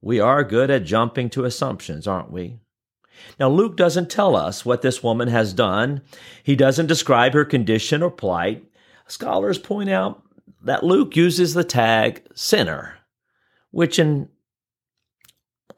We 0.00 0.20
are 0.20 0.44
good 0.44 0.70
at 0.70 0.84
jumping 0.84 1.30
to 1.30 1.44
assumptions, 1.44 2.06
aren't 2.06 2.30
we? 2.30 2.60
Now, 3.40 3.48
Luke 3.48 3.76
doesn't 3.76 4.10
tell 4.10 4.36
us 4.36 4.64
what 4.64 4.82
this 4.82 5.02
woman 5.02 5.26
has 5.28 5.52
done. 5.52 6.02
He 6.44 6.54
doesn't 6.54 6.86
describe 6.86 7.34
her 7.34 7.44
condition 7.44 8.02
or 8.02 8.10
plight. 8.10 8.64
Scholars 9.08 9.58
point 9.58 9.90
out 9.90 10.22
that 10.62 10.84
Luke 10.84 11.16
uses 11.16 11.54
the 11.54 11.64
tag 11.64 12.22
sinner, 12.34 12.98
which 13.72 13.98
in 13.98 14.28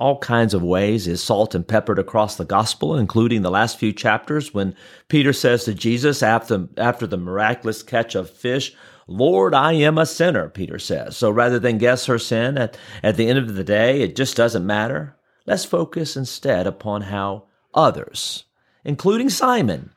all 0.00 0.18
kinds 0.18 0.54
of 0.54 0.62
ways 0.62 1.06
is 1.06 1.22
salt 1.22 1.54
and 1.54 1.68
peppered 1.68 1.98
across 1.98 2.36
the 2.36 2.44
gospel, 2.44 2.96
including 2.96 3.42
the 3.42 3.50
last 3.50 3.78
few 3.78 3.92
chapters 3.92 4.54
when 4.54 4.74
Peter 5.08 5.32
says 5.32 5.64
to 5.64 5.74
Jesus 5.74 6.22
after, 6.22 6.68
after 6.78 7.06
the 7.06 7.18
miraculous 7.18 7.82
catch 7.82 8.14
of 8.14 8.30
fish, 8.30 8.74
Lord, 9.06 9.54
I 9.54 9.72
am 9.74 9.98
a 9.98 10.06
sinner, 10.06 10.48
Peter 10.48 10.78
says. 10.78 11.18
So 11.18 11.30
rather 11.30 11.58
than 11.58 11.78
guess 11.78 12.06
her 12.06 12.18
sin 12.18 12.56
at, 12.56 12.78
at 13.02 13.16
the 13.16 13.28
end 13.28 13.38
of 13.38 13.54
the 13.54 13.64
day, 13.64 14.00
it 14.00 14.16
just 14.16 14.36
doesn't 14.36 14.66
matter. 14.66 15.16
Let's 15.46 15.66
focus 15.66 16.16
instead 16.16 16.66
upon 16.66 17.02
how 17.02 17.44
others, 17.74 18.44
including 18.84 19.28
Simon, 19.28 19.90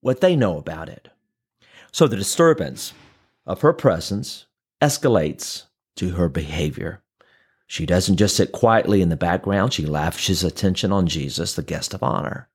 what 0.00 0.22
they 0.22 0.34
know 0.34 0.56
about 0.56 0.88
it. 0.88 1.08
So 1.92 2.06
the 2.06 2.16
disturbance 2.16 2.94
of 3.44 3.60
her 3.60 3.72
presence 3.72 4.46
escalates 4.80 5.64
to 5.96 6.10
her 6.10 6.28
behavior. 6.28 7.02
She 7.70 7.84
doesn't 7.84 8.16
just 8.16 8.34
sit 8.34 8.50
quietly 8.50 9.02
in 9.02 9.10
the 9.10 9.16
background, 9.16 9.74
she 9.74 9.84
lavishes 9.84 10.42
attention 10.42 10.90
on 10.90 11.06
Jesus, 11.06 11.54
the 11.54 11.62
guest 11.62 11.92
of 11.92 12.02
honor, 12.02 12.48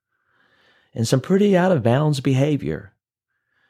and 0.91 1.08
some 1.08 1.22
pretty 1.22 1.55
out 1.55 1.72
of 1.72 1.84
bounds 1.84 2.20
behavior. 2.20 2.93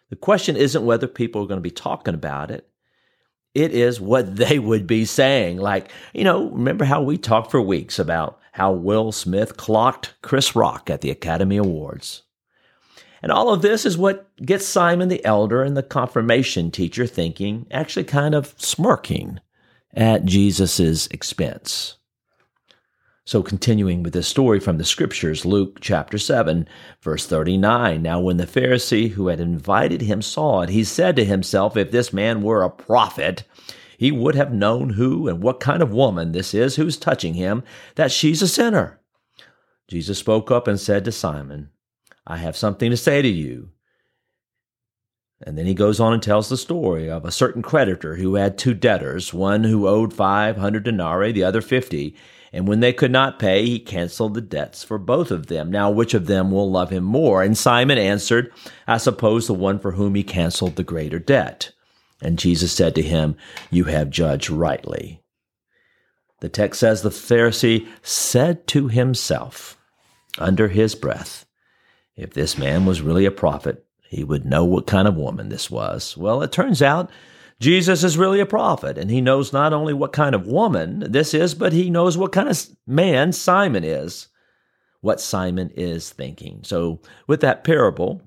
The 0.10 0.16
question 0.16 0.56
isn't 0.56 0.86
whether 0.86 1.06
people 1.06 1.44
are 1.44 1.48
going 1.48 1.58
to 1.58 1.62
be 1.62 1.70
talking 1.70 2.14
about 2.14 2.50
it. 2.50 2.70
It 3.54 3.74
is 3.74 4.00
what 4.00 4.36
they 4.38 4.58
would 4.58 4.88
be 4.88 5.04
saying. 5.04 5.58
Like, 5.58 5.92
you 6.14 6.24
know, 6.24 6.50
remember 6.50 6.86
how 6.86 7.02
we 7.02 7.18
talked 7.18 7.52
for 7.52 7.62
weeks 7.62 8.00
about 8.00 8.40
how 8.54 8.72
Will 8.72 9.12
Smith 9.12 9.58
clocked 9.58 10.14
Chris 10.22 10.56
Rock 10.56 10.90
at 10.90 11.02
the 11.02 11.12
Academy 11.12 11.58
Awards? 11.58 12.24
And 13.22 13.34
all 13.34 13.52
of 13.52 13.62
this 13.62 13.86
is 13.86 13.98
what 13.98 14.34
gets 14.38 14.66
Simon 14.66 15.10
the 15.10 15.24
elder 15.26 15.62
and 15.62 15.76
the 15.76 15.84
confirmation 15.84 16.72
teacher 16.72 17.06
thinking, 17.06 17.68
actually 17.70 18.06
kind 18.06 18.34
of 18.34 18.56
smirking 18.58 19.42
at 19.94 20.26
Jesus' 20.26 21.08
expense. 21.08 21.98
So, 23.26 23.42
continuing 23.42 24.04
with 24.04 24.12
this 24.12 24.28
story 24.28 24.60
from 24.60 24.78
the 24.78 24.84
scriptures, 24.84 25.46
Luke 25.46 25.78
chapter 25.80 26.18
7, 26.18 26.68
verse 27.02 27.26
39. 27.26 28.02
Now, 28.02 28.20
when 28.20 28.36
the 28.36 28.46
Pharisee 28.46 29.12
who 29.12 29.28
had 29.28 29.40
invited 29.40 30.02
him 30.02 30.22
saw 30.22 30.62
it, 30.62 30.70
he 30.70 30.84
said 30.84 31.16
to 31.16 31.24
himself, 31.24 31.78
If 31.78 31.92
this 31.92 32.12
man 32.12 32.42
were 32.42 32.64
a 32.64 32.70
prophet, 32.70 33.44
he 33.98 34.12
would 34.12 34.36
have 34.36 34.52
known 34.52 34.92
who 34.92 35.30
and 35.30 35.42
what 35.42 35.62
kind 35.62 35.82
of 35.82 35.94
woman 35.94 36.34
this 36.34 36.54
is 36.54 36.76
who's 36.76 36.98
touching 36.98 37.36
him, 37.36 37.64
that 37.96 38.12
she's 38.12 38.42
a 38.42 38.48
sinner. 38.48 39.00
Jesus 39.88 40.20
spoke 40.20 40.52
up 40.52 40.68
and 40.68 40.78
said 40.78 41.06
to 41.06 41.12
Simon, 41.14 41.70
I 42.28 42.38
have 42.38 42.58
something 42.58 42.90
to 42.90 42.98
say 42.98 43.22
to 43.22 43.28
you. 43.28 43.70
And 45.46 45.58
then 45.58 45.66
he 45.66 45.74
goes 45.74 46.00
on 46.00 46.14
and 46.14 46.24
tells 46.24 46.48
the 46.48 46.58
story 46.58 47.10
of 47.10 47.26
a 47.26 47.32
certain 47.32 47.62
creditor 47.62 48.16
who 48.16 48.36
had 48.36 48.58
two 48.58 48.74
debtors, 48.74 49.34
one 49.34 49.66
who 49.66 49.88
owed 49.88 50.14
500 50.14 50.84
denarii, 50.84 51.34
the 51.34 51.44
other 51.44 51.62
50. 51.62 52.16
And 52.54 52.68
when 52.68 52.80
they 52.80 52.94
could 52.94 53.12
not 53.12 53.40
pay, 53.40 53.66
he 53.66 53.80
canceled 53.80 54.36
the 54.36 54.42
debts 54.42 54.84
for 54.84 54.98
both 54.98 55.32
of 55.32 55.48
them. 55.48 55.70
Now, 55.70 55.90
which 55.92 56.14
of 56.14 56.28
them 56.28 56.52
will 56.52 56.72
love 56.72 56.92
him 56.92 57.04
more? 57.04 57.44
And 57.44 57.58
Simon 57.58 57.98
answered, 57.98 58.54
I 58.88 58.98
suppose 58.98 59.48
the 59.48 59.54
one 59.54 59.80
for 59.80 59.94
whom 59.94 60.16
he 60.16 60.24
canceled 60.24 60.76
the 60.76 60.84
greater 60.84 61.20
debt. 61.20 61.72
And 62.22 62.40
Jesus 62.40 62.72
said 62.72 62.96
to 62.96 63.02
him, 63.02 63.36
You 63.70 63.86
have 63.86 64.10
judged 64.10 64.50
rightly. 64.50 65.24
The 66.40 66.50
text 66.50 66.80
says 66.80 67.02
the 67.02 67.10
Pharisee 67.10 67.88
said 68.02 68.68
to 68.68 68.88
himself 68.88 69.78
under 70.38 70.70
his 70.70 70.96
breath, 70.96 71.46
If 72.16 72.34
this 72.34 72.58
man 72.58 72.86
was 72.86 73.02
really 73.02 73.26
a 73.26 73.32
prophet, 73.32 73.86
he 74.14 74.24
would 74.24 74.46
know 74.46 74.64
what 74.64 74.88
kind 74.88 75.08
of 75.08 75.16
woman 75.16 75.50
this 75.50 75.70
was. 75.70 76.16
Well, 76.18 76.42
it 76.42 76.52
turns 76.52 76.82
out 76.82 77.10
Jesus 77.60 78.04
is 78.04 78.18
really 78.18 78.40
a 78.40 78.46
prophet, 78.46 78.98
and 78.98 79.10
he 79.10 79.22
knows 79.22 79.54
not 79.54 79.74
only 79.74 79.94
what 79.94 80.12
kind 80.14 80.36
of 80.36 80.48
woman 80.48 81.12
this 81.12 81.34
is, 81.34 81.54
but 81.54 81.74
he 81.74 81.90
knows 81.90 82.18
what 82.18 82.32
kind 82.32 82.50
of 82.50 82.66
man 82.86 83.32
Simon 83.32 83.84
is, 83.84 84.28
what 85.02 85.22
Simon 85.22 85.72
is 85.76 86.10
thinking. 86.10 86.60
So, 86.64 87.00
with 87.28 87.42
that 87.42 87.64
parable, 87.64 88.22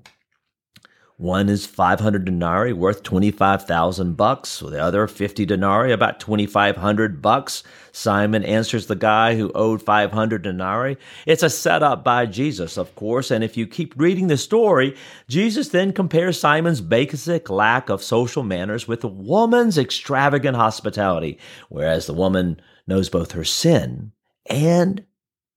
One 1.19 1.49
is 1.49 1.65
500 1.65 2.25
denarii, 2.25 2.73
worth 2.73 3.01
25,000 3.01 4.15
bucks. 4.15 4.59
The 4.59 4.79
other 4.79 5.07
50 5.07 5.47
denarii, 5.47 5.91
about 5.91 6.19
2,500 6.19 7.23
bucks. 7.23 7.63
Simon 7.91 8.43
answers 8.43 8.85
the 8.85 8.95
guy 8.95 9.35
who 9.35 9.51
owed 9.55 9.81
500 9.81 10.43
denarii. 10.43 10.97
It's 11.25 11.41
a 11.41 11.49
setup 11.49 12.03
by 12.03 12.27
Jesus, 12.27 12.77
of 12.77 12.93
course. 12.93 13.31
And 13.31 13.43
if 13.43 13.57
you 13.57 13.65
keep 13.65 13.95
reading 13.97 14.27
the 14.27 14.37
story, 14.37 14.95
Jesus 15.27 15.69
then 15.69 15.91
compares 15.91 16.39
Simon's 16.39 16.81
basic 16.81 17.49
lack 17.49 17.89
of 17.89 18.03
social 18.03 18.43
manners 18.43 18.87
with 18.87 19.01
the 19.01 19.07
woman's 19.07 19.79
extravagant 19.79 20.55
hospitality, 20.55 21.39
whereas 21.69 22.05
the 22.05 22.13
woman 22.13 22.61
knows 22.85 23.09
both 23.09 23.31
her 23.31 23.43
sin 23.43 24.11
and 24.45 25.03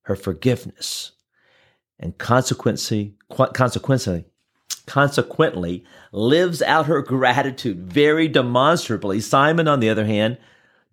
her 0.04 0.16
forgiveness. 0.16 1.12
And 1.98 2.16
consequently, 2.16 3.16
consequently, 3.52 4.24
consequently 4.86 5.84
lives 6.12 6.62
out 6.62 6.86
her 6.86 7.02
gratitude 7.02 7.92
very 7.92 8.28
demonstrably. 8.28 9.20
Simon, 9.20 9.68
on 9.68 9.80
the 9.80 9.88
other 9.88 10.06
hand, 10.06 10.38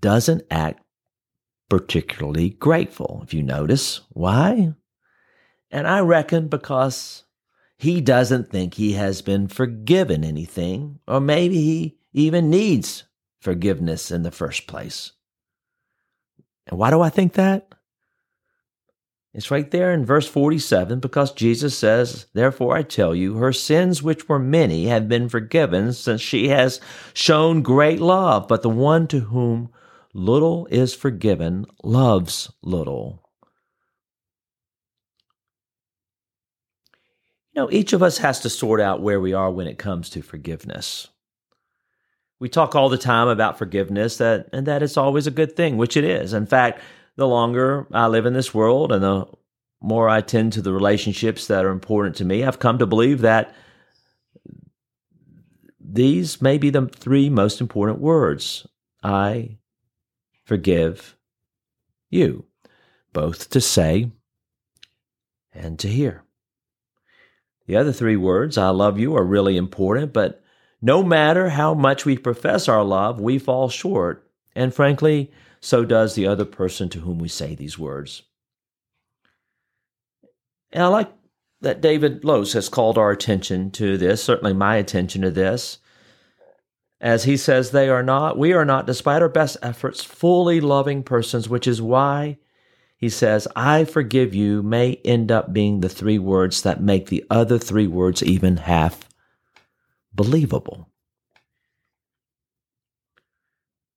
doesn't 0.01 0.43
act 0.51 0.81
particularly 1.69 2.51
grateful, 2.51 3.21
if 3.23 3.33
you 3.33 3.43
notice. 3.43 4.01
Why? 4.09 4.73
And 5.71 5.87
I 5.87 5.99
reckon 5.99 6.47
because 6.47 7.23
he 7.77 8.01
doesn't 8.01 8.49
think 8.49 8.73
he 8.73 8.93
has 8.93 9.21
been 9.21 9.47
forgiven 9.47 10.23
anything, 10.23 10.99
or 11.07 11.19
maybe 11.19 11.55
he 11.55 11.97
even 12.13 12.49
needs 12.49 13.03
forgiveness 13.41 14.11
in 14.11 14.23
the 14.23 14.31
first 14.31 14.67
place. 14.67 15.11
And 16.67 16.79
why 16.79 16.89
do 16.89 17.01
I 17.01 17.09
think 17.09 17.33
that? 17.33 17.73
It's 19.33 19.51
right 19.51 19.69
there 19.69 19.93
in 19.93 20.05
verse 20.05 20.27
47 20.27 20.99
because 20.99 21.31
Jesus 21.31 21.77
says, 21.77 22.25
Therefore 22.33 22.75
I 22.75 22.81
tell 22.81 23.13
you, 23.13 23.35
her 23.35 23.53
sins, 23.53 24.01
which 24.01 24.27
were 24.27 24.39
many, 24.39 24.87
have 24.87 25.07
been 25.07 25.29
forgiven 25.29 25.93
since 25.93 26.21
she 26.21 26.47
has 26.49 26.81
shown 27.13 27.61
great 27.61 27.99
love. 27.99 28.47
But 28.47 28.63
the 28.63 28.69
one 28.69 29.07
to 29.09 29.19
whom 29.19 29.69
little 30.13 30.65
is 30.71 30.95
forgiven 30.95 31.65
loves 31.83 32.51
little. 32.63 33.23
You 37.53 37.63
know, 37.63 37.71
each 37.71 37.93
of 37.93 38.03
us 38.03 38.19
has 38.19 38.39
to 38.41 38.49
sort 38.49 38.79
out 38.79 39.01
where 39.01 39.19
we 39.19 39.33
are 39.33 39.51
when 39.51 39.67
it 39.67 39.77
comes 39.77 40.09
to 40.11 40.21
forgiveness. 40.21 41.07
We 42.39 42.49
talk 42.49 42.75
all 42.75 42.89
the 42.89 42.99
time 42.99 43.27
about 43.27 43.57
forgiveness 43.57 44.17
that 44.17 44.47
and 44.53 44.67
that 44.67 44.83
it's 44.83 44.97
always 44.97 45.25
a 45.25 45.31
good 45.31 45.55
thing, 45.55 45.75
which 45.75 45.97
it 45.97 46.03
is. 46.03 46.33
In 46.33 46.45
fact, 46.45 46.81
the 47.17 47.27
longer 47.27 47.87
I 47.91 48.07
live 48.07 48.25
in 48.25 48.33
this 48.33 48.53
world 48.53 48.91
and 48.91 49.03
the 49.03 49.25
more 49.81 50.07
I 50.07 50.21
tend 50.21 50.53
to 50.53 50.61
the 50.61 50.71
relationships 50.71 51.47
that 51.47 51.65
are 51.65 51.71
important 51.71 52.15
to 52.17 52.25
me, 52.25 52.43
I've 52.43 52.59
come 52.59 52.77
to 52.77 52.85
believe 52.85 53.21
that 53.21 53.53
these 55.79 56.41
may 56.41 56.57
be 56.57 56.69
the 56.69 56.87
three 56.87 57.29
most 57.29 57.59
important 57.59 57.99
words 57.99 58.65
I 59.03 59.57
forgive 60.45 61.17
you, 62.09 62.45
both 63.13 63.49
to 63.49 63.61
say 63.61 64.11
and 65.53 65.77
to 65.79 65.87
hear. 65.87 66.23
The 67.65 67.77
other 67.77 67.91
three 67.91 68.15
words, 68.15 68.57
I 68.57 68.69
love 68.69 68.99
you, 68.99 69.15
are 69.15 69.23
really 69.23 69.57
important, 69.57 70.13
but 70.13 70.41
no 70.81 71.03
matter 71.03 71.49
how 71.49 71.73
much 71.73 72.05
we 72.05 72.17
profess 72.17 72.67
our 72.67 72.83
love, 72.83 73.19
we 73.19 73.39
fall 73.39 73.69
short. 73.69 74.29
And 74.55 74.73
frankly, 74.73 75.31
so 75.59 75.85
does 75.85 76.15
the 76.15 76.27
other 76.27 76.45
person 76.45 76.89
to 76.89 76.99
whom 76.99 77.19
we 77.19 77.27
say 77.27 77.55
these 77.55 77.77
words. 77.77 78.23
And 80.71 80.83
I 80.83 80.87
like 80.87 81.11
that 81.61 81.81
David 81.81 82.23
Lose 82.23 82.53
has 82.53 82.69
called 82.69 82.97
our 82.97 83.11
attention 83.11 83.71
to 83.71 83.97
this, 83.97 84.23
certainly 84.23 84.53
my 84.53 84.75
attention 84.75 85.21
to 85.23 85.31
this. 85.31 85.79
As 86.99 87.23
he 87.23 87.37
says, 87.37 87.71
they 87.71 87.89
are 87.89 88.03
not, 88.03 88.37
we 88.37 88.53
are 88.53 88.65
not, 88.65 88.87
despite 88.87 89.21
our 89.21 89.29
best 89.29 89.57
efforts, 89.61 90.03
fully 90.03 90.59
loving 90.59 91.03
persons, 91.03 91.47
which 91.47 91.67
is 91.67 91.81
why 91.81 92.37
he 92.97 93.09
says, 93.09 93.47
I 93.55 93.85
forgive 93.85 94.33
you 94.33 94.63
may 94.63 94.95
end 95.05 95.31
up 95.31 95.53
being 95.53 95.81
the 95.81 95.89
three 95.89 96.17
words 96.17 96.63
that 96.63 96.81
make 96.81 97.07
the 97.07 97.23
other 97.29 97.59
three 97.59 97.85
words 97.85 98.23
even 98.23 98.57
half 98.57 99.07
believable. 100.13 100.86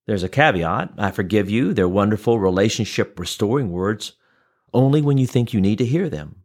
There's 0.06 0.22
a 0.22 0.28
caveat. 0.28 0.94
I 0.98 1.10
forgive 1.10 1.48
you. 1.50 1.72
They're 1.72 1.88
wonderful 1.88 2.38
relationship 2.38 3.18
restoring 3.18 3.70
words 3.70 4.14
only 4.72 5.02
when 5.02 5.18
you 5.18 5.26
think 5.26 5.52
you 5.52 5.60
need 5.60 5.78
to 5.78 5.84
hear 5.84 6.08
them. 6.08 6.39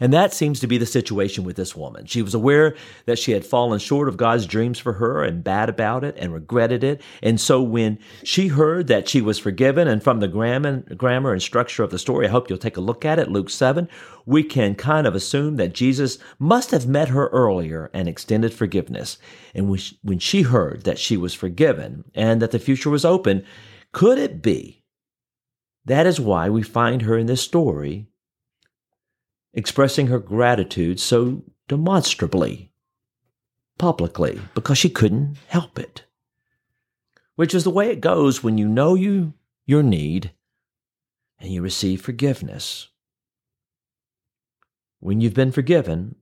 And 0.00 0.12
that 0.12 0.32
seems 0.32 0.60
to 0.60 0.68
be 0.68 0.78
the 0.78 0.86
situation 0.86 1.42
with 1.42 1.56
this 1.56 1.74
woman. 1.74 2.06
She 2.06 2.22
was 2.22 2.32
aware 2.32 2.76
that 3.06 3.18
she 3.18 3.32
had 3.32 3.44
fallen 3.44 3.80
short 3.80 4.08
of 4.08 4.16
God's 4.16 4.46
dreams 4.46 4.78
for 4.78 4.92
her 4.92 5.24
and 5.24 5.42
bad 5.42 5.68
about 5.68 6.04
it 6.04 6.14
and 6.16 6.32
regretted 6.32 6.84
it. 6.84 7.02
And 7.20 7.40
so 7.40 7.60
when 7.60 7.98
she 8.22 8.46
heard 8.46 8.86
that 8.86 9.08
she 9.08 9.20
was 9.20 9.40
forgiven, 9.40 9.88
and 9.88 10.00
from 10.00 10.20
the 10.20 10.28
grammar 10.28 11.32
and 11.32 11.42
structure 11.42 11.82
of 11.82 11.90
the 11.90 11.98
story, 11.98 12.26
I 12.26 12.30
hope 12.30 12.48
you'll 12.48 12.58
take 12.58 12.76
a 12.76 12.80
look 12.80 13.04
at 13.04 13.18
it, 13.18 13.28
Luke 13.28 13.50
7, 13.50 13.88
we 14.24 14.44
can 14.44 14.76
kind 14.76 15.04
of 15.04 15.16
assume 15.16 15.56
that 15.56 15.74
Jesus 15.74 16.18
must 16.38 16.70
have 16.70 16.86
met 16.86 17.08
her 17.08 17.26
earlier 17.28 17.90
and 17.92 18.06
extended 18.08 18.54
forgiveness. 18.54 19.18
And 19.52 19.68
when 19.68 20.18
she 20.20 20.42
heard 20.42 20.84
that 20.84 20.98
she 20.98 21.16
was 21.16 21.34
forgiven 21.34 22.04
and 22.14 22.40
that 22.40 22.52
the 22.52 22.60
future 22.60 22.90
was 22.90 23.04
open, 23.04 23.44
could 23.92 24.18
it 24.18 24.42
be 24.42 24.84
that 25.86 26.06
is 26.06 26.20
why 26.20 26.50
we 26.50 26.62
find 26.62 27.02
her 27.02 27.16
in 27.16 27.26
this 27.26 27.40
story 27.40 28.07
expressing 29.58 30.06
her 30.06 30.20
gratitude 30.20 31.00
so 31.00 31.42
demonstrably, 31.66 32.70
publicly, 33.76 34.40
because 34.54 34.78
she 34.78 34.88
couldn't 34.88 35.36
help 35.48 35.80
it. 35.80 36.04
Which 37.34 37.54
is 37.54 37.64
the 37.64 37.70
way 37.70 37.90
it 37.90 38.00
goes 38.00 38.42
when 38.42 38.56
you 38.56 38.68
know 38.68 38.94
you 38.94 39.34
your 39.66 39.82
need 39.82 40.30
and 41.40 41.50
you 41.52 41.60
receive 41.60 42.00
forgiveness. 42.00 42.88
When 45.00 45.20
you've 45.20 45.34
been 45.34 45.52
forgiven, 45.52 46.14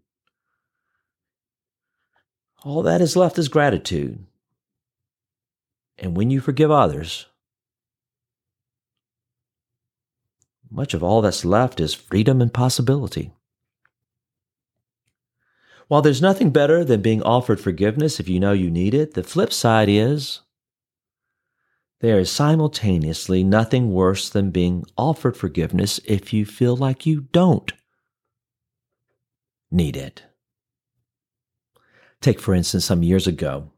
all 2.64 2.82
that 2.82 3.02
is 3.02 3.16
left 3.16 3.38
is 3.38 3.48
gratitude. 3.48 4.24
And 5.98 6.16
when 6.16 6.30
you 6.30 6.40
forgive 6.40 6.70
others, 6.70 7.26
much 10.70 10.94
of 10.94 11.02
all 11.02 11.22
that's 11.22 11.44
left 11.44 11.80
is 11.80 11.94
freedom 11.94 12.40
and 12.40 12.52
possibility. 12.52 13.32
While 15.88 16.02
there's 16.02 16.22
nothing 16.22 16.50
better 16.50 16.84
than 16.84 17.02
being 17.02 17.22
offered 17.22 17.60
forgiveness 17.60 18.18
if 18.18 18.28
you 18.28 18.40
know 18.40 18.52
you 18.52 18.70
need 18.70 18.92
it, 18.94 19.14
the 19.14 19.22
flip 19.22 19.52
side 19.52 19.88
is 19.88 20.40
there 22.00 22.18
is 22.18 22.30
simultaneously 22.30 23.42
nothing 23.42 23.92
worse 23.92 24.28
than 24.28 24.50
being 24.50 24.84
offered 24.98 25.36
forgiveness 25.36 25.98
if 26.04 26.32
you 26.32 26.44
feel 26.44 26.76
like 26.76 27.06
you 27.06 27.22
don't 27.32 27.72
need 29.70 29.96
it. 29.96 30.22
Take, 32.20 32.40
for 32.40 32.54
instance, 32.54 32.84
some 32.84 33.02
years 33.02 33.26
ago, 33.26 33.72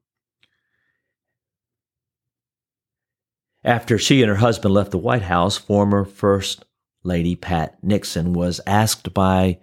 after 3.62 3.98
she 3.98 4.22
and 4.22 4.28
her 4.28 4.36
husband 4.36 4.74
left 4.74 4.90
the 4.90 4.98
White 4.98 5.22
House, 5.22 5.56
former 5.56 6.04
First 6.04 6.64
Lady 7.08 7.34
Pat 7.34 7.82
Nixon 7.82 8.34
was 8.34 8.60
asked 8.66 9.14
by 9.14 9.58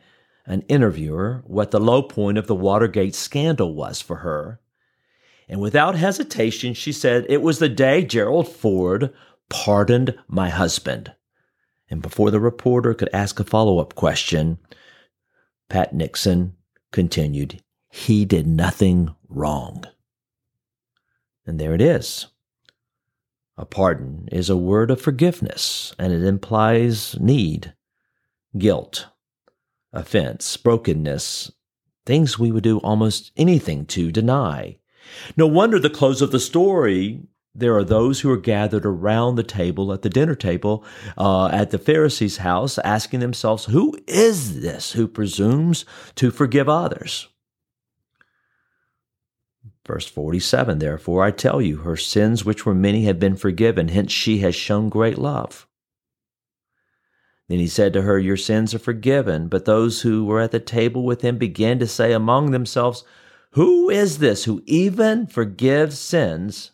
an 0.47 0.63
interviewer 0.63 1.43
what 1.45 1.69
the 1.69 1.79
low 1.79 2.01
point 2.01 2.39
of 2.39 2.47
the 2.47 2.55
Watergate 2.55 3.13
scandal 3.13 3.75
was 3.75 4.01
for 4.01 4.17
her. 4.17 4.60
And 5.47 5.62
without 5.62 5.95
hesitation, 5.95 6.73
she 6.73 6.91
said 6.91 7.25
it 7.29 7.43
was 7.43 7.60
the 7.60 7.69
day 7.69 8.03
Gerald 8.03 8.49
Ford 8.49 9.13
pardoned 9.47 10.17
my 10.27 10.49
husband. 10.49 11.13
And 11.88 12.01
before 12.01 12.31
the 12.31 12.39
reporter 12.39 12.95
could 12.95 13.10
ask 13.13 13.39
a 13.39 13.43
follow 13.43 13.77
up 13.77 13.93
question, 13.93 14.58
Pat 15.69 15.93
Nixon 15.93 16.55
continued, 16.91 17.62
He 17.89 18.25
did 18.25 18.47
nothing 18.47 19.13
wrong. 19.29 19.86
And 21.45 21.60
there 21.60 21.75
it 21.75 21.81
is. 21.81 22.25
A 23.58 23.65
pardon 23.65 24.28
is 24.32 24.50
a 24.50 24.58
word 24.58 24.91
of 24.91 25.00
forgiveness, 25.00 25.94
and 25.98 26.12
it 26.12 26.24
implies 26.24 27.18
need, 27.20 27.74
guilt, 28.58 29.08
offense, 29.94 30.58
brokenness, 30.58 31.52
things 32.06 32.38
we 32.38 32.52
would 32.52 32.63
do 32.63 32.80
almost 32.80 33.32
anything 33.38 33.86
to 33.88 34.12
deny. 34.12 34.78
No 35.38 35.48
wonder 35.48 35.80
the 35.80 35.89
close 35.89 36.22
of 36.22 36.32
the 36.32 36.39
story 36.39 37.28
there 37.58 37.76
are 37.78 37.86
those 37.86 38.20
who 38.20 38.30
are 38.30 38.38
gathered 38.38 38.86
around 38.86 39.36
the 39.36 39.44
table 39.44 39.94
at 39.94 40.02
the 40.02 40.10
dinner 40.10 40.36
table 40.36 40.84
uh, 41.18 41.48
at 41.48 41.72
the 41.72 41.78
Pharisees' 41.78 42.38
house, 42.38 42.78
asking 42.80 43.22
themselves, 43.22 43.65
Who 43.65 43.98
is 44.08 44.62
this 44.62 44.91
who 44.91 45.08
presumes 45.08 45.86
to 46.15 46.32
forgive 46.32 46.68
others? 46.68 47.30
Verse 49.86 50.08
47 50.08 50.80
Therefore 50.80 51.24
I 51.24 51.32
tell 51.32 51.62
you, 51.62 51.78
her 51.78 51.95
sins, 51.95 52.43
which 52.43 52.65
were 52.65 52.74
many, 52.74 53.04
have 53.06 53.19
been 53.19 53.36
forgiven, 53.36 53.89
hence 53.89 54.12
she 54.12 54.39
has 54.39 54.56
shown 54.56 54.89
great 54.89 55.17
love. 55.17 55.67
Then 57.48 57.60
he 57.60 57.67
said 57.67 57.93
to 57.93 58.02
her, 58.02 58.17
Your 58.17 58.38
sins 58.38 58.74
are 58.74 58.80
forgiven. 58.80 59.48
But 59.48 59.65
those 59.65 60.02
who 60.02 60.26
were 60.26 60.41
at 60.41 60.52
the 60.52 60.60
table 60.60 61.04
with 61.04 61.21
him 61.21 61.38
began 61.38 61.78
to 61.80 61.88
say 61.88 62.12
among 62.12 62.52
themselves, 62.52 63.04
Who 63.52 63.89
is 63.89 64.17
this 64.17 64.45
who 64.45 64.63
even 64.65 65.28
forgives 65.28 66.00
sins? 66.00 66.71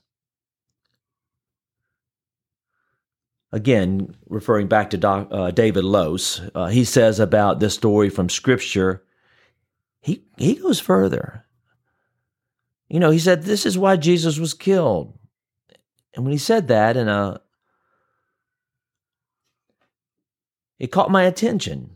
Again, 3.51 4.15
referring 4.29 4.67
back 4.67 4.91
to 4.91 4.97
Doc, 4.97 5.27
uh, 5.29 5.51
David 5.51 5.83
Lose, 5.83 6.39
uh, 6.55 6.67
he 6.67 6.85
says 6.85 7.19
about 7.19 7.59
this 7.59 7.73
story 7.73 8.09
from 8.09 8.29
Scripture, 8.29 9.03
he, 9.99 10.23
he 10.37 10.55
goes 10.55 10.79
further. 10.79 11.45
You 12.91 12.99
know, 12.99 13.09
he 13.09 13.19
said, 13.19 13.43
This 13.43 13.65
is 13.65 13.77
why 13.77 13.95
Jesus 13.95 14.37
was 14.37 14.53
killed. 14.53 15.17
And 16.13 16.25
when 16.25 16.33
he 16.33 16.37
said 16.37 16.67
that 16.67 16.97
in 16.97 17.07
a 17.07 17.11
uh, 17.11 17.37
it 20.77 20.91
caught 20.91 21.09
my 21.09 21.23
attention. 21.23 21.95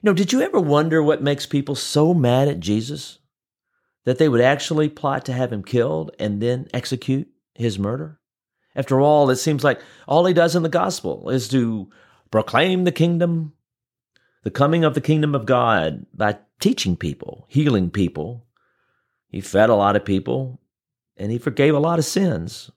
You 0.00 0.04
know, 0.04 0.14
did 0.14 0.32
you 0.32 0.40
ever 0.40 0.58
wonder 0.58 1.02
what 1.02 1.22
makes 1.22 1.44
people 1.44 1.74
so 1.74 2.14
mad 2.14 2.48
at 2.48 2.60
Jesus 2.60 3.18
that 4.04 4.16
they 4.16 4.28
would 4.28 4.40
actually 4.40 4.88
plot 4.88 5.26
to 5.26 5.34
have 5.34 5.52
him 5.52 5.64
killed 5.64 6.12
and 6.18 6.40
then 6.40 6.68
execute 6.72 7.28
his 7.54 7.78
murder? 7.78 8.20
After 8.74 9.02
all, 9.02 9.28
it 9.28 9.36
seems 9.36 9.62
like 9.62 9.82
all 10.08 10.24
he 10.24 10.32
does 10.32 10.56
in 10.56 10.62
the 10.62 10.70
gospel 10.70 11.28
is 11.28 11.46
to 11.48 11.90
proclaim 12.30 12.84
the 12.84 12.92
kingdom, 12.92 13.52
the 14.44 14.50
coming 14.50 14.82
of 14.82 14.94
the 14.94 15.02
kingdom 15.02 15.34
of 15.34 15.44
God 15.44 16.06
by 16.14 16.38
teaching 16.58 16.96
people, 16.96 17.44
healing 17.48 17.90
people. 17.90 18.46
He 19.30 19.40
fed 19.40 19.70
a 19.70 19.74
lot 19.74 19.96
of 19.96 20.04
people 20.04 20.60
and 21.16 21.30
he 21.30 21.38
forgave 21.38 21.74
a 21.74 21.80
lot 21.80 21.98
of 21.98 22.04
sins. 22.04 22.70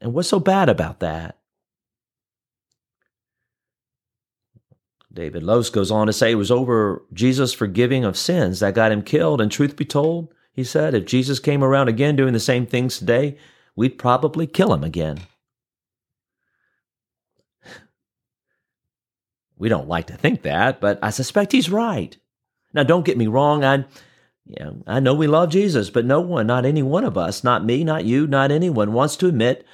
And 0.00 0.14
what's 0.14 0.28
so 0.28 0.40
bad 0.40 0.68
about 0.68 1.00
that? 1.00 1.36
David 5.12 5.42
Lose 5.42 5.70
goes 5.70 5.90
on 5.90 6.06
to 6.06 6.12
say 6.12 6.30
it 6.30 6.36
was 6.36 6.52
over 6.52 7.02
Jesus' 7.12 7.52
forgiving 7.52 8.04
of 8.04 8.16
sins 8.16 8.60
that 8.60 8.74
got 8.74 8.92
him 8.92 9.02
killed. 9.02 9.40
And 9.40 9.50
truth 9.50 9.74
be 9.74 9.84
told, 9.84 10.32
he 10.52 10.62
said, 10.62 10.94
if 10.94 11.04
Jesus 11.04 11.40
came 11.40 11.64
around 11.64 11.88
again 11.88 12.14
doing 12.14 12.32
the 12.32 12.38
same 12.40 12.64
things 12.64 12.98
today, 12.98 13.36
we'd 13.74 13.98
probably 13.98 14.46
kill 14.46 14.72
him 14.72 14.84
again. 14.84 15.18
We 19.58 19.68
don't 19.68 19.88
like 19.88 20.06
to 20.06 20.16
think 20.16 20.40
that, 20.42 20.80
but 20.80 20.98
I 21.02 21.10
suspect 21.10 21.52
he's 21.52 21.68
right. 21.68 22.16
Now, 22.72 22.82
don't 22.82 23.04
get 23.04 23.18
me 23.18 23.26
wrong. 23.26 23.62
I, 23.62 23.84
I 24.86 25.00
know 25.00 25.14
we 25.14 25.26
love 25.26 25.50
Jesus, 25.50 25.90
but 25.90 26.04
no 26.04 26.20
one, 26.20 26.46
not 26.46 26.64
any 26.64 26.82
one 26.82 27.04
of 27.04 27.16
us, 27.16 27.44
not 27.44 27.64
me, 27.64 27.84
not 27.84 28.04
you, 28.04 28.26
not 28.26 28.50
anyone, 28.50 28.92
wants 28.92 29.16
to 29.16 29.28
admit 29.28 29.66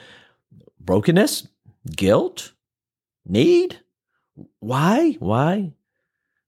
brokenness, 0.80 1.48
guilt, 1.94 2.52
need, 3.26 3.80
why? 4.60 5.16
Why? 5.18 5.72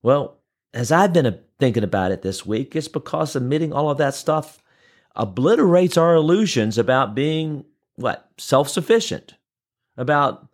Well, 0.02 0.38
as 0.74 0.92
I've 0.92 1.12
been 1.12 1.38
thinking 1.58 1.84
about 1.84 2.12
it 2.12 2.22
this 2.22 2.44
week, 2.44 2.76
it's 2.76 2.88
because 2.88 3.34
admitting 3.34 3.72
all 3.72 3.90
of 3.90 3.98
that 3.98 4.14
stuff 4.14 4.62
obliterates 5.16 5.96
our 5.96 6.14
illusions 6.14 6.78
about 6.78 7.14
being 7.14 7.64
what? 7.96 8.28
Self 8.38 8.68
sufficient, 8.68 9.34
about 9.96 10.46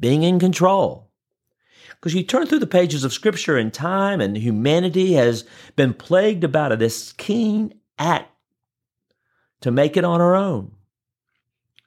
being 0.00 0.24
in 0.24 0.40
control. 0.40 1.11
Because 1.90 2.14
you 2.14 2.22
turn 2.22 2.46
through 2.46 2.58
the 2.58 2.66
pages 2.66 3.04
of 3.04 3.12
Scripture 3.12 3.56
and 3.56 3.72
time, 3.72 4.20
and 4.20 4.36
humanity 4.36 5.14
has 5.14 5.44
been 5.76 5.94
plagued 5.94 6.44
about 6.44 6.78
this 6.78 7.12
keen 7.12 7.74
act 7.98 8.30
to 9.60 9.70
make 9.70 9.96
it 9.96 10.04
on 10.04 10.20
our 10.20 10.34
own, 10.34 10.72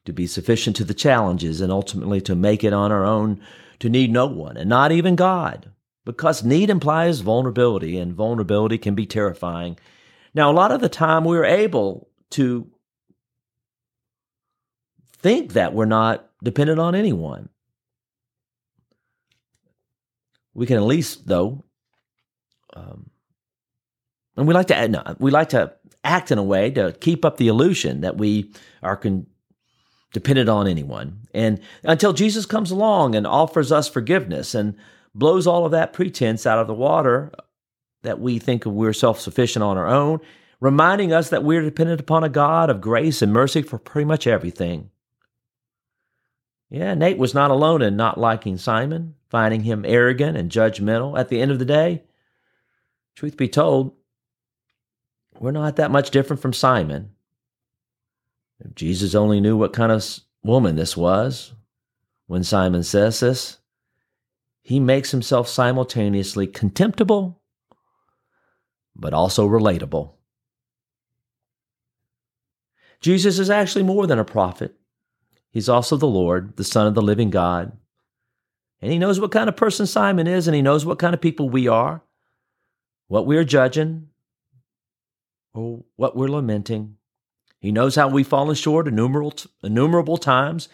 to 0.06 0.14
be 0.14 0.28
sufficient 0.28 0.76
to 0.78 0.84
the 0.84 0.94
challenges, 0.94 1.62
and 1.62 1.72
ultimately 1.72 2.22
to 2.22 2.36
make 2.36 2.64
it 2.64 2.74
on 2.74 2.92
our 2.92 3.06
own 3.06 3.42
to 3.80 3.90
need 3.90 4.12
no 4.12 4.26
one, 4.26 4.56
and 4.56 4.70
not 4.70 4.92
even 4.92 5.16
God, 5.16 5.72
because 6.06 6.44
need 6.44 6.70
implies 6.70 7.20
vulnerability, 7.20 7.98
and 7.98 8.14
vulnerability 8.14 8.78
can 8.78 8.96
be 8.96 9.06
terrifying. 9.06 9.78
Now, 10.34 10.50
a 10.50 10.54
lot 10.54 10.72
of 10.72 10.82
the 10.82 10.90
time, 10.90 11.26
we're 11.26 11.44
able 11.44 12.10
to 12.32 12.70
think 15.18 15.54
that 15.54 15.74
we're 15.74 15.86
not 15.86 16.30
dependent 16.44 16.80
on 16.80 16.96
anyone. 16.96 17.50
We 20.56 20.66
can 20.66 20.78
at 20.78 20.84
least, 20.84 21.28
though, 21.28 21.64
um, 22.74 23.12
and 24.38 24.48
we 24.48 24.54
like 24.54 24.68
to 24.68 24.88
no, 24.88 25.04
we 25.20 25.32
like 25.32 25.50
to 25.50 25.74
act 26.04 26.32
in 26.32 26.38
a 26.38 26.44
way 26.44 26.72
to 26.72 26.94
keep 27.00 27.24
up 27.26 27.38
the 27.38 27.48
illusion 27.48 28.02
that 28.02 28.18
we 28.18 28.52
are 28.82 28.98
con- 28.98 29.28
dependent 30.14 30.50
on 30.50 30.68
anyone. 30.68 31.20
And 31.34 31.60
until 31.84 32.14
Jesus 32.14 32.46
comes 32.46 32.72
along 32.72 33.16
and 33.16 33.28
offers 33.28 33.72
us 33.72 33.88
forgiveness 33.88 34.56
and 34.56 34.76
blows 35.14 35.48
all 35.48 35.66
of 35.66 35.72
that 35.72 35.94
pretense 35.94 36.46
out 36.46 36.60
of 36.60 36.68
the 36.68 36.74
water 36.74 37.32
that 38.04 38.20
we 38.20 38.40
think 38.40 38.66
we're 38.66 38.94
self 38.94 39.20
sufficient 39.20 39.64
on 39.64 39.78
our 39.78 39.88
own, 39.88 40.20
reminding 40.60 41.12
us 41.12 41.30
that 41.30 41.44
we're 41.44 41.64
dependent 41.64 42.00
upon 42.00 42.24
a 42.24 42.30
God 42.30 42.70
of 42.70 42.82
grace 42.82 43.22
and 43.22 43.34
mercy 43.34 43.62
for 43.62 43.78
pretty 43.78 44.06
much 44.06 44.28
everything. 44.28 44.90
Yeah, 46.76 46.94
Nate 46.94 47.18
was 47.18 47.34
not 47.34 47.52
alone 47.52 47.82
in 47.82 47.96
not 47.96 48.20
liking 48.20 48.58
Simon, 48.58 49.16
finding 49.30 49.64
him 49.64 49.86
arrogant 49.88 50.36
and 50.36 50.52
judgmental. 50.52 51.18
At 51.18 51.30
the 51.30 51.40
end 51.40 51.52
of 51.52 51.58
the 51.58 51.64
day, 51.64 52.04
truth 53.16 53.38
be 53.38 53.48
told, 53.48 53.94
we're 55.40 55.52
not 55.52 55.78
that 55.78 55.90
much 55.90 56.10
different 56.10 56.42
from 56.42 56.52
Simon. 56.52 57.12
If 58.60 58.76
Jesus 58.76 59.16
only 59.16 59.40
knew 59.40 59.56
what 59.56 59.72
kind 59.72 59.90
of 59.90 60.06
woman 60.44 60.76
this 60.76 60.98
was, 60.98 61.54
when 62.28 62.44
Simon 62.44 62.84
says 62.84 63.22
this, 63.22 63.60
he 64.62 64.78
makes 64.78 65.12
himself 65.12 65.48
simultaneously 65.48 66.46
contemptible, 66.46 67.40
but 68.94 69.14
also 69.14 69.48
relatable. 69.48 70.12
Jesus 73.00 73.40
is 73.40 73.50
actually 73.50 73.84
more 73.84 74.06
than 74.06 74.20
a 74.20 74.26
prophet. 74.26 74.76
He's 75.56 75.70
also 75.70 75.96
the 75.96 76.06
Lord, 76.06 76.58
the 76.58 76.66
Son 76.66 76.86
of 76.86 76.96
the 76.96 77.02
living 77.02 77.30
God. 77.30 77.72
And 78.82 78.92
he 78.92 79.00
knows 79.00 79.22
what 79.22 79.32
kind 79.32 79.48
of 79.48 79.56
person 79.56 79.88
Simon 79.88 80.28
is, 80.28 80.50
and 80.50 80.54
he 80.54 80.62
knows 80.62 80.86
what 80.86 81.00
kind 81.00 81.14
of 81.14 81.22
people 81.22 81.50
we 81.50 81.70
are, 81.70 82.02
what 83.08 83.26
we're 83.26 83.46
judging, 83.46 84.10
or 85.54 85.86
what 85.96 86.14
we're 86.14 86.28
lamenting. 86.28 86.98
He 87.62 87.72
knows 87.72 87.96
how 87.96 88.10
we've 88.10 88.28
fallen 88.28 88.56
short 88.56 88.86
innumerable, 88.86 89.34
innumerable 89.64 90.18
times, 90.18 90.68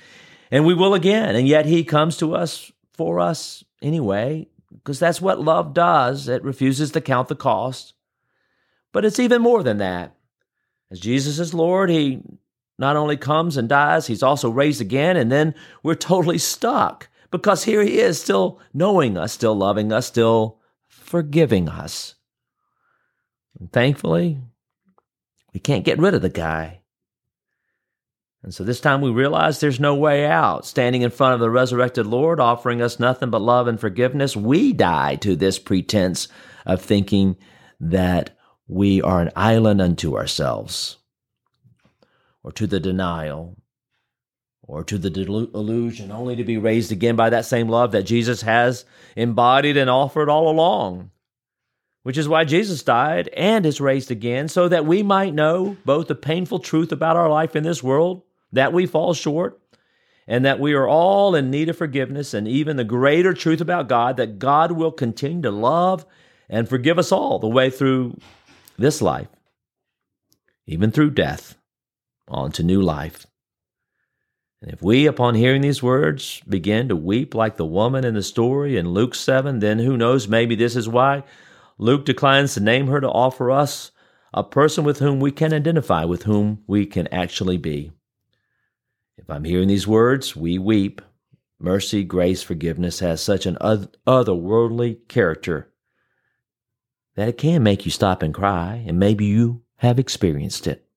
and 0.49 0.65
we 0.65 0.73
will 0.73 0.95
again. 0.95 1.35
And 1.35 1.47
yet 1.47 1.67
He 1.67 1.83
comes 1.83 2.17
to 2.17 2.35
us 2.35 2.71
for 2.91 3.19
us 3.19 3.63
anyway, 3.83 4.47
because 4.73 4.97
that's 4.97 5.21
what 5.21 5.39
love 5.39 5.75
does. 5.75 6.27
It 6.27 6.43
refuses 6.43 6.89
to 6.93 7.01
count 7.01 7.27
the 7.27 7.35
cost. 7.35 7.93
But 8.91 9.05
it's 9.05 9.19
even 9.19 9.43
more 9.43 9.61
than 9.61 9.77
that. 9.77 10.15
As 10.89 10.99
Jesus 10.99 11.37
is 11.37 11.53
Lord, 11.53 11.91
He 11.91 12.23
not 12.81 12.97
only 12.97 13.15
comes 13.15 13.55
and 13.55 13.69
dies, 13.69 14.07
He's 14.07 14.23
also 14.23 14.49
raised 14.49 14.81
again, 14.81 15.15
and 15.15 15.31
then 15.31 15.55
we're 15.83 15.95
totally 15.95 16.37
stuck 16.37 17.07
because 17.29 17.63
here 17.63 17.81
He 17.81 17.99
is, 17.99 18.21
still 18.21 18.59
knowing 18.73 19.17
us, 19.17 19.31
still 19.31 19.55
loving 19.55 19.93
us, 19.93 20.07
still 20.07 20.59
forgiving 20.89 21.69
us. 21.69 22.15
And 23.59 23.71
thankfully, 23.71 24.39
we 25.53 25.59
can't 25.59 25.85
get 25.85 25.99
rid 25.99 26.13
of 26.13 26.21
the 26.21 26.29
guy. 26.29 26.81
And 28.43 28.53
so 28.53 28.63
this 28.63 28.81
time 28.81 29.01
we 29.01 29.11
realize 29.11 29.59
there's 29.59 29.79
no 29.79 29.93
way 29.93 30.25
out. 30.25 30.65
Standing 30.65 31.03
in 31.03 31.11
front 31.11 31.35
of 31.35 31.39
the 31.39 31.49
resurrected 31.49 32.07
Lord, 32.07 32.39
offering 32.39 32.81
us 32.81 32.99
nothing 32.99 33.29
but 33.29 33.41
love 33.41 33.67
and 33.67 33.79
forgiveness, 33.79 34.35
we 34.35 34.73
die 34.73 35.15
to 35.17 35.35
this 35.35 35.59
pretense 35.59 36.27
of 36.65 36.81
thinking 36.81 37.37
that 37.79 38.35
we 38.67 39.01
are 39.01 39.21
an 39.21 39.31
island 39.35 39.81
unto 39.81 40.17
ourselves, 40.17 40.97
or 42.43 42.51
to 42.51 42.67
the 42.67 42.79
denial, 42.79 43.57
or 44.63 44.83
to 44.83 44.97
the 44.97 45.09
illusion, 45.53 46.11
only 46.11 46.35
to 46.35 46.43
be 46.43 46.57
raised 46.57 46.91
again 46.91 47.15
by 47.15 47.29
that 47.29 47.45
same 47.45 47.67
love 47.67 47.91
that 47.91 48.03
Jesus 48.03 48.41
has 48.41 48.85
embodied 49.15 49.77
and 49.77 49.89
offered 49.89 50.29
all 50.29 50.49
along 50.49 51.11
which 52.03 52.17
is 52.17 52.27
why 52.27 52.43
Jesus 52.43 52.83
died 52.83 53.29
and 53.29 53.65
is 53.65 53.79
raised 53.79 54.11
again, 54.11 54.47
so 54.47 54.67
that 54.67 54.85
we 54.85 55.03
might 55.03 55.33
know 55.33 55.77
both 55.85 56.07
the 56.07 56.15
painful 56.15 56.59
truth 56.59 56.91
about 56.91 57.15
our 57.15 57.29
life 57.29 57.55
in 57.55 57.63
this 57.63 57.83
world 57.83 58.23
that 58.51 58.73
we 58.73 58.85
fall 58.85 59.13
short 59.13 59.59
and 60.27 60.45
that 60.45 60.59
we 60.59 60.73
are 60.73 60.87
all 60.87 61.35
in 61.35 61.49
need 61.49 61.67
of 61.69 61.77
forgiveness, 61.77 62.33
and 62.33 62.47
even 62.47 62.77
the 62.77 62.83
greater 62.83 63.33
truth 63.33 63.59
about 63.59 63.89
God 63.89 64.17
that 64.17 64.39
God 64.39 64.71
will 64.71 64.91
continue 64.91 65.41
to 65.41 65.51
love 65.51 66.05
and 66.49 66.69
forgive 66.69 66.99
us 66.99 67.11
all 67.11 67.39
the 67.39 67.47
way 67.47 67.69
through 67.69 68.17
this 68.77 69.01
life, 69.01 69.27
even 70.65 70.91
through 70.91 71.11
death, 71.11 71.55
on 72.27 72.51
to 72.53 72.63
new 72.63 72.81
life. 72.81 73.27
And 74.61 74.71
if 74.71 74.81
we, 74.81 75.07
upon 75.07 75.35
hearing 75.35 75.61
these 75.61 75.81
words, 75.81 76.41
begin 76.47 76.87
to 76.89 76.95
weep 76.95 77.33
like 77.33 77.57
the 77.57 77.65
woman 77.65 78.05
in 78.05 78.13
the 78.13 78.21
story 78.23 78.77
in 78.77 78.89
Luke 78.89 79.15
7, 79.15 79.59
then 79.59 79.79
who 79.79 79.97
knows, 79.97 80.27
maybe 80.27 80.55
this 80.55 80.75
is 80.75 80.87
why 80.87 81.23
Luke 81.77 82.05
declines 82.05 82.53
to 82.53 82.59
name 82.59 82.87
her 82.87 83.01
to 83.01 83.09
offer 83.09 83.49
us 83.49 83.91
a 84.33 84.43
person 84.43 84.83
with 84.83 84.99
whom 84.99 85.19
we 85.19 85.31
can 85.31 85.51
identify, 85.51 86.05
with 86.05 86.23
whom 86.23 86.63
we 86.67 86.85
can 86.85 87.07
actually 87.07 87.57
be. 87.57 87.91
If 89.17 89.29
I'm 89.29 89.43
hearing 89.43 89.67
these 89.67 89.87
words, 89.87 90.35
we 90.35 90.59
weep. 90.59 91.01
Mercy, 91.59 92.03
grace, 92.03 92.41
forgiveness 92.41 92.99
has 92.99 93.21
such 93.21 93.45
an 93.45 93.57
otherworldly 93.61 95.07
character. 95.07 95.71
that 97.15 97.27
it 97.27 97.37
can 97.37 97.63
make 97.63 97.85
you 97.85 97.91
stop 97.91 98.23
and 98.23 98.33
cry, 98.33 98.83
and 98.87 98.97
maybe 98.97 99.25
you 99.25 99.61
have 99.77 99.99
experienced 99.99 100.67
it. 100.67 100.87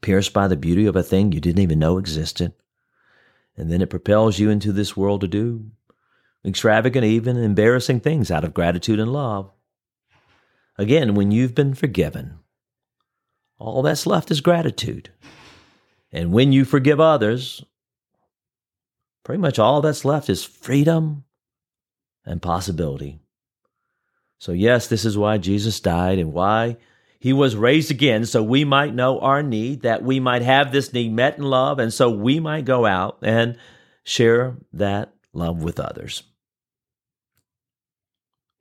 Pierced 0.00 0.32
by 0.32 0.48
the 0.48 0.56
beauty 0.56 0.86
of 0.86 0.96
a 0.96 1.02
thing 1.02 1.32
you 1.32 1.40
didn't 1.40 1.62
even 1.62 1.78
know 1.78 1.98
existed, 1.98 2.54
and 3.56 3.70
then 3.70 3.82
it 3.82 3.90
propels 3.90 4.38
you 4.38 4.48
into 4.50 4.72
this 4.72 4.96
world 4.96 5.20
to 5.20 5.28
do 5.28 5.70
extravagant, 6.44 7.04
even 7.04 7.36
embarrassing 7.36 8.00
things 8.00 8.30
out 8.30 8.44
of 8.44 8.54
gratitude 8.54 8.98
and 8.98 9.12
love. 9.12 9.50
Again, 10.78 11.14
when 11.14 11.30
you've 11.30 11.54
been 11.54 11.74
forgiven, 11.74 12.38
all 13.58 13.82
that's 13.82 14.06
left 14.06 14.30
is 14.30 14.40
gratitude. 14.40 15.10
And 16.12 16.32
when 16.32 16.52
you 16.52 16.64
forgive 16.64 16.98
others, 16.98 17.62
pretty 19.22 19.40
much 19.40 19.58
all 19.58 19.82
that's 19.82 20.04
left 20.04 20.30
is 20.30 20.42
freedom 20.42 21.24
and 22.24 22.40
possibility. 22.40 23.20
So, 24.38 24.52
yes, 24.52 24.86
this 24.86 25.04
is 25.04 25.18
why 25.18 25.36
Jesus 25.36 25.78
died 25.80 26.18
and 26.18 26.32
why 26.32 26.78
he 27.20 27.34
was 27.34 27.54
raised 27.54 27.90
again, 27.90 28.24
so 28.24 28.42
we 28.42 28.64
might 28.64 28.94
know 28.94 29.20
our 29.20 29.42
need, 29.42 29.82
that 29.82 30.02
we 30.02 30.18
might 30.18 30.40
have 30.40 30.72
this 30.72 30.92
need 30.94 31.12
met 31.12 31.36
in 31.36 31.44
love, 31.44 31.78
and 31.78 31.92
so 31.92 32.08
we 32.08 32.40
might 32.40 32.64
go 32.64 32.86
out 32.86 33.18
and 33.22 33.58
share 34.04 34.56
that 34.72 35.12
love 35.34 35.62
with 35.62 35.78
others. 35.78 36.22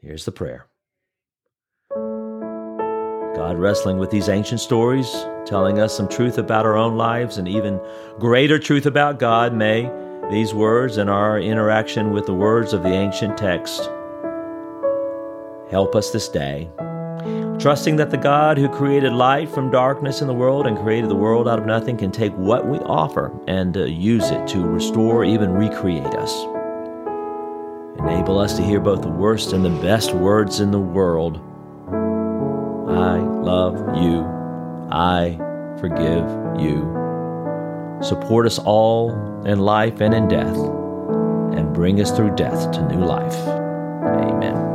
Here's 0.01 0.25
the 0.25 0.33
prayer 0.33 0.67
God, 3.35 3.57
wrestling 3.57 3.97
with 3.97 4.11
these 4.11 4.27
ancient 4.27 4.59
stories, 4.59 5.09
telling 5.45 5.79
us 5.79 5.95
some 5.95 6.09
truth 6.09 6.37
about 6.37 6.65
our 6.65 6.75
own 6.75 6.97
lives 6.97 7.37
and 7.37 7.47
even 7.47 7.79
greater 8.19 8.59
truth 8.59 8.85
about 8.85 9.19
God, 9.19 9.53
may 9.53 9.89
these 10.29 10.53
words 10.53 10.97
and 10.97 11.09
our 11.09 11.39
interaction 11.39 12.11
with 12.11 12.25
the 12.25 12.33
words 12.33 12.73
of 12.73 12.83
the 12.83 12.91
ancient 12.91 13.37
text 13.37 13.89
help 15.71 15.95
us 15.95 16.11
this 16.11 16.27
day. 16.27 16.69
Trusting 17.59 17.97
that 17.97 18.09
the 18.09 18.17
God 18.17 18.57
who 18.57 18.69
created 18.69 19.11
light 19.11 19.49
from 19.49 19.69
darkness 19.69 20.21
in 20.21 20.27
the 20.27 20.33
world 20.33 20.65
and 20.65 20.77
created 20.77 21.09
the 21.09 21.15
world 21.15 21.45
out 21.45 21.59
of 21.59 21.65
nothing 21.65 21.97
can 21.97 22.09
take 22.09 22.31
what 22.37 22.65
we 22.65 22.77
offer 22.79 23.37
and 23.47 23.75
uh, 23.75 23.83
use 23.83 24.31
it 24.31 24.47
to 24.47 24.65
restore, 24.65 25.25
even 25.25 25.51
recreate 25.51 26.15
us. 26.15 26.33
Enable 27.99 28.39
us 28.39 28.55
to 28.55 28.63
hear 28.63 28.79
both 28.79 29.01
the 29.01 29.09
worst 29.09 29.51
and 29.51 29.65
the 29.65 29.81
best 29.81 30.13
words 30.13 30.61
in 30.61 30.71
the 30.71 30.79
world. 30.79 31.41
I 32.89 33.17
love 33.17 33.75
you. 33.97 34.23
I 34.89 35.35
forgive 35.81 36.23
you. 36.61 36.79
Support 38.01 38.45
us 38.45 38.57
all 38.59 39.11
in 39.45 39.59
life 39.59 39.99
and 39.99 40.13
in 40.13 40.29
death, 40.29 40.55
and 40.55 41.73
bring 41.73 41.99
us 41.99 42.09
through 42.15 42.37
death 42.37 42.71
to 42.71 42.87
new 42.87 43.03
life. 43.03 43.35
Amen. 43.35 44.68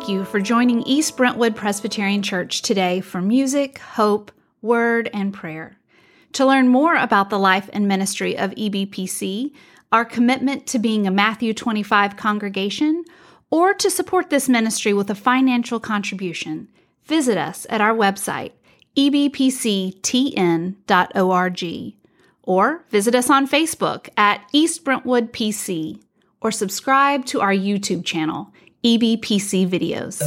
Thank 0.00 0.08
you 0.08 0.24
for 0.24 0.40
joining 0.40 0.80
East 0.84 1.14
Brentwood 1.18 1.54
Presbyterian 1.54 2.22
Church 2.22 2.62
today 2.62 3.02
for 3.02 3.20
music, 3.20 3.76
hope, 3.80 4.32
word, 4.62 5.10
and 5.12 5.30
prayer. 5.30 5.76
To 6.32 6.46
learn 6.46 6.68
more 6.68 6.96
about 6.96 7.28
the 7.28 7.38
life 7.38 7.68
and 7.74 7.86
ministry 7.86 8.34
of 8.34 8.52
EBPC, 8.52 9.52
our 9.92 10.06
commitment 10.06 10.66
to 10.68 10.78
being 10.78 11.06
a 11.06 11.10
Matthew 11.10 11.52
25 11.52 12.16
congregation, 12.16 13.04
or 13.50 13.74
to 13.74 13.90
support 13.90 14.30
this 14.30 14.48
ministry 14.48 14.94
with 14.94 15.10
a 15.10 15.14
financial 15.14 15.78
contribution, 15.78 16.68
visit 17.04 17.36
us 17.36 17.66
at 17.68 17.82
our 17.82 17.94
website, 17.94 18.52
ebpctn.org, 18.96 19.54
or 22.42 22.84
visit 22.88 23.14
us 23.14 23.28
on 23.28 23.46
Facebook 23.46 24.08
at 24.16 24.48
East 24.54 24.82
Brentwood 24.82 25.30
PC, 25.34 26.00
or 26.40 26.50
subscribe 26.50 27.26
to 27.26 27.42
our 27.42 27.52
YouTube 27.52 28.02
channel, 28.02 28.50
EBPC 28.82 29.66
videos. 29.68 30.20